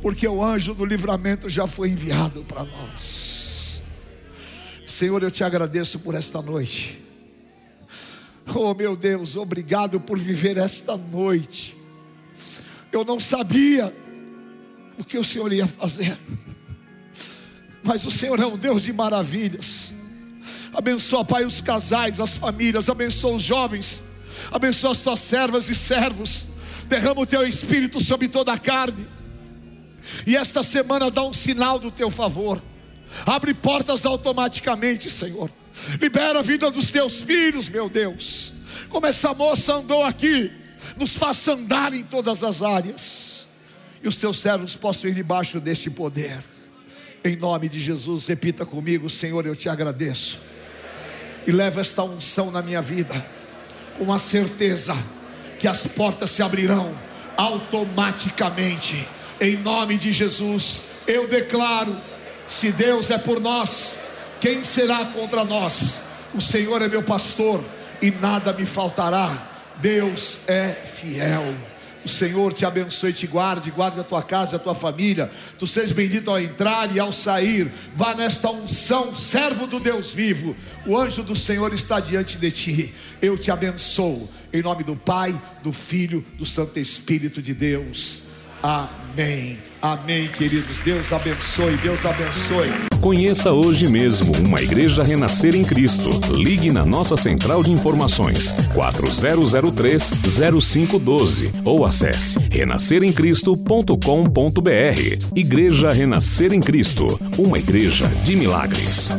porque 0.00 0.26
o 0.26 0.42
anjo 0.42 0.72
do 0.72 0.84
livramento 0.84 1.50
já 1.50 1.66
foi 1.66 1.90
enviado 1.90 2.44
para 2.44 2.62
nós. 2.62 3.82
Senhor, 4.86 5.20
eu 5.20 5.32
te 5.32 5.42
agradeço 5.42 5.98
por 5.98 6.14
esta 6.14 6.40
noite. 6.40 7.02
Oh 8.54 8.72
meu 8.72 8.94
Deus, 8.94 9.36
obrigado 9.36 9.98
por 9.98 10.16
viver 10.16 10.56
esta 10.58 10.96
noite. 10.96 11.76
Eu 12.92 13.04
não 13.04 13.18
sabia 13.18 13.92
o 14.96 15.04
que 15.04 15.18
o 15.18 15.24
Senhor 15.24 15.52
ia 15.52 15.66
fazer, 15.66 16.16
mas 17.82 18.04
o 18.04 18.10
Senhor 18.10 18.38
é 18.40 18.46
um 18.46 18.56
Deus 18.56 18.82
de 18.82 18.92
maravilhas. 18.92 19.94
Abençoa, 20.72 21.24
Pai, 21.24 21.44
os 21.44 21.60
casais, 21.60 22.20
as 22.20 22.36
famílias, 22.36 22.88
abençoa 22.88 23.36
os 23.36 23.42
jovens, 23.42 24.02
abençoa 24.50 24.92
as 24.92 25.00
tuas 25.00 25.20
servas 25.20 25.68
e 25.68 25.74
servos. 25.74 26.46
Derrama 26.88 27.22
o 27.22 27.26
teu 27.26 27.46
espírito 27.46 28.02
sobre 28.02 28.28
toda 28.28 28.52
a 28.52 28.58
carne. 28.58 29.06
E 30.26 30.36
esta 30.36 30.62
semana 30.62 31.10
dá 31.10 31.22
um 31.22 31.32
sinal 31.32 31.78
do 31.78 31.90
teu 31.90 32.10
favor. 32.10 32.62
Abre 33.24 33.54
portas 33.54 34.04
automaticamente, 34.04 35.08
Senhor. 35.10 35.50
Libera 36.00 36.40
a 36.40 36.42
vida 36.42 36.70
dos 36.70 36.90
teus 36.90 37.20
filhos, 37.20 37.68
meu 37.68 37.88
Deus. 37.88 38.52
Como 38.88 39.06
essa 39.06 39.32
moça 39.32 39.74
andou 39.74 40.04
aqui, 40.04 40.50
nos 40.98 41.16
faça 41.16 41.52
andar 41.52 41.92
em 41.92 42.02
todas 42.02 42.42
as 42.42 42.62
áreas. 42.62 43.48
E 44.02 44.08
os 44.08 44.16
teus 44.16 44.38
servos 44.38 44.74
possam 44.74 45.10
ir 45.10 45.14
debaixo 45.14 45.60
deste 45.60 45.88
poder. 45.88 46.51
Em 47.24 47.36
nome 47.36 47.68
de 47.68 47.78
Jesus, 47.78 48.26
repita 48.26 48.66
comigo, 48.66 49.08
Senhor, 49.08 49.46
eu 49.46 49.54
te 49.54 49.68
agradeço. 49.68 50.40
E 51.46 51.52
leva 51.52 51.80
esta 51.80 52.02
unção 52.02 52.50
na 52.50 52.60
minha 52.62 52.82
vida, 52.82 53.24
com 53.98 54.12
a 54.12 54.18
certeza 54.18 54.96
que 55.60 55.68
as 55.68 55.86
portas 55.86 56.30
se 56.30 56.42
abrirão 56.42 56.92
automaticamente. 57.36 59.06
Em 59.40 59.56
nome 59.56 59.96
de 59.96 60.12
Jesus, 60.12 60.82
eu 61.06 61.28
declaro: 61.28 61.96
se 62.46 62.72
Deus 62.72 63.10
é 63.10 63.18
por 63.18 63.40
nós, 63.40 63.94
quem 64.40 64.64
será 64.64 65.04
contra 65.04 65.44
nós? 65.44 66.00
O 66.34 66.40
Senhor 66.40 66.82
é 66.82 66.88
meu 66.88 67.02
pastor 67.02 67.62
e 68.00 68.10
nada 68.10 68.52
me 68.52 68.66
faltará. 68.66 69.50
Deus 69.80 70.40
é 70.48 70.70
fiel. 70.72 71.54
O 72.04 72.08
Senhor 72.08 72.52
te 72.52 72.64
abençoe 72.64 73.10
e 73.10 73.14
te 73.14 73.26
guarde, 73.26 73.70
guarde 73.70 74.00
a 74.00 74.04
tua 74.04 74.22
casa, 74.22 74.56
a 74.56 74.58
tua 74.58 74.74
família. 74.74 75.30
Tu 75.58 75.66
sejas 75.66 75.92
bendito 75.92 76.30
ao 76.30 76.40
entrar 76.40 76.94
e 76.94 76.98
ao 76.98 77.12
sair. 77.12 77.70
Vá 77.94 78.14
nesta 78.14 78.50
unção, 78.50 79.14
servo 79.14 79.66
do 79.66 79.78
Deus 79.78 80.12
vivo. 80.12 80.56
O 80.86 80.98
anjo 80.98 81.22
do 81.22 81.36
Senhor 81.36 81.72
está 81.72 82.00
diante 82.00 82.38
de 82.38 82.50
ti. 82.50 82.94
Eu 83.20 83.38
te 83.38 83.50
abençoo. 83.50 84.28
Em 84.52 84.62
nome 84.62 84.84
do 84.84 84.96
Pai, 84.96 85.40
do 85.62 85.72
Filho, 85.72 86.24
do 86.36 86.44
Santo 86.44 86.78
Espírito 86.78 87.40
de 87.40 87.54
Deus. 87.54 88.22
Amém. 88.62 89.71
Amém, 89.82 90.28
queridos. 90.28 90.78
Deus 90.78 91.12
abençoe. 91.12 91.76
Deus 91.78 92.06
abençoe. 92.06 92.70
Conheça 93.00 93.52
hoje 93.52 93.88
mesmo 93.88 94.32
uma 94.38 94.62
igreja 94.62 95.02
renascer 95.02 95.56
em 95.56 95.64
Cristo. 95.64 96.08
Ligue 96.32 96.70
na 96.70 96.86
nossa 96.86 97.16
central 97.16 97.64
de 97.64 97.72
informações 97.72 98.54
4003-0512 98.76 101.52
ou 101.64 101.84
acesse 101.84 102.38
renasceremcristo.com.br. 102.48 105.34
Igreja 105.34 105.90
Renascer 105.90 106.52
em 106.52 106.60
Cristo, 106.60 107.18
uma 107.36 107.58
igreja 107.58 108.06
de 108.22 108.36
milagres. 108.36 109.10